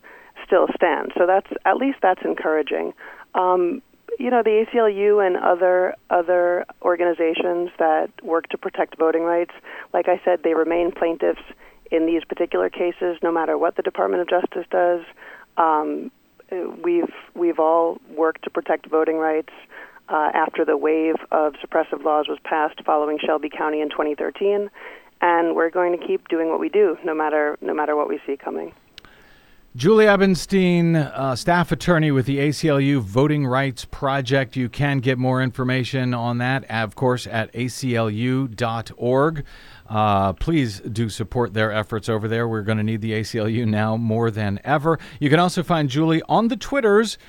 [0.45, 1.11] still stand.
[1.17, 2.93] So that's at least that's encouraging.
[3.35, 3.81] Um,
[4.17, 9.53] you know, the ACLU and other other organizations that work to protect voting rights,
[9.93, 11.41] like I said, they remain plaintiffs
[11.91, 15.01] in these particular cases, no matter what the Department of Justice does.
[15.57, 16.11] Um,
[16.83, 19.53] we've we've all worked to protect voting rights
[20.09, 24.69] uh, after the wave of suppressive laws was passed following Shelby County in 2013,
[25.21, 28.19] and we're going to keep doing what we do, no matter no matter what we
[28.25, 28.73] see coming.
[29.75, 34.55] Julie Ebenstein, uh, staff attorney with the ACLU Voting Rights Project.
[34.55, 39.45] You can get more information on that, of course, at aclu.org.
[39.87, 42.47] Uh, please do support their efforts over there.
[42.47, 44.97] We're going to need the ACLU now more than ever.
[45.19, 47.19] You can also find Julie on the Twitters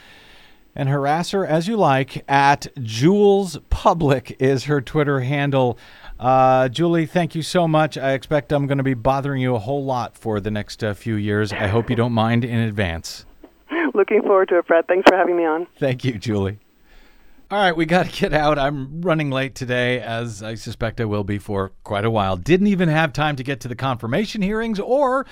[0.74, 5.78] and harass her as you like at Jules Public is her Twitter handle.
[6.20, 7.96] Uh, Julie, thank you so much.
[7.96, 10.92] I expect I'm going to be bothering you a whole lot for the next uh,
[10.92, 11.50] few years.
[11.50, 13.24] I hope you don't mind in advance.
[13.94, 14.86] Looking forward to it, Brad.
[14.86, 15.66] Thanks for having me on.
[15.78, 16.58] Thank you, Julie.
[17.50, 18.58] All right, we got to get out.
[18.58, 22.36] I'm running late today, as I suspect I will be for quite a while.
[22.36, 25.24] Didn't even have time to get to the confirmation hearings or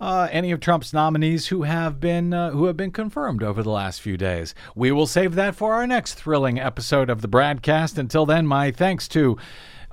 [0.00, 3.70] uh, any of Trump's nominees who have been uh, who have been confirmed over the
[3.70, 4.52] last few days.
[4.74, 7.96] We will save that for our next thrilling episode of the BradCast.
[7.96, 9.38] Until then, my thanks to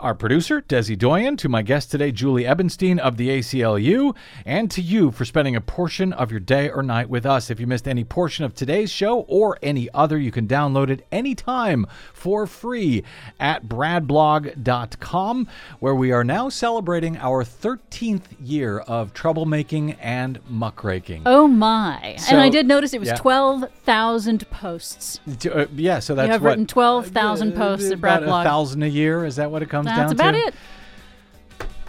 [0.02, 4.82] our producer, Desi Doyen, to my guest today, Julie Ebenstein of the ACLU, and to
[4.82, 7.52] you for spending a portion of your day or night with us.
[7.52, 11.06] If you missed any portion of today's show or any other, you can download it
[11.12, 13.04] anytime for free
[13.40, 15.48] at bradblog.com,
[15.80, 21.22] where we are now celebrating our 13th year of troublemaking and muckraking.
[21.28, 22.16] Oh my.
[22.18, 23.16] So- and I did notice it was yeah.
[23.16, 25.20] 12,000 posts.
[25.46, 28.46] Uh, yeah, so that's you have what, written 12,000 posts at about Brad Blog.
[28.46, 29.26] a thousand a year.
[29.26, 30.26] Is that what it comes down That's to?
[30.30, 30.54] about it.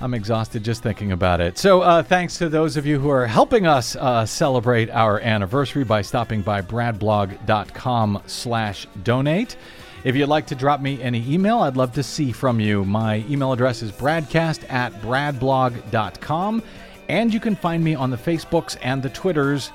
[0.01, 1.59] I'm exhausted just thinking about it.
[1.59, 5.85] So, uh, thanks to those of you who are helping us uh, celebrate our anniversary
[5.85, 9.57] by stopping by bradblog.com/donate.
[10.05, 12.85] If you'd like to drop me any email, I'd love to see from you.
[12.85, 16.61] My email address is bradcast at bradblog.com,
[17.09, 19.71] and you can find me on the Facebooks and the Twitters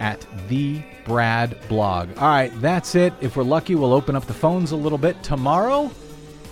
[0.00, 2.08] at the Brad Blog.
[2.18, 3.12] All right, that's it.
[3.20, 5.88] If we're lucky, we'll open up the phones a little bit tomorrow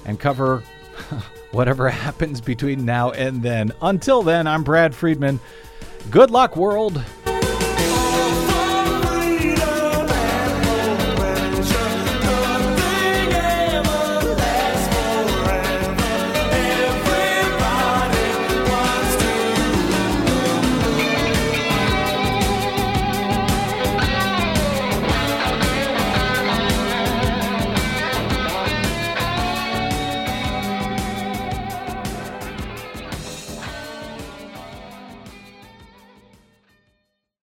[0.05, 0.63] and cover
[1.53, 3.73] whatever happens between now and then.
[3.81, 5.41] Until then, I'm Brad Friedman.
[6.11, 7.03] Good luck, world.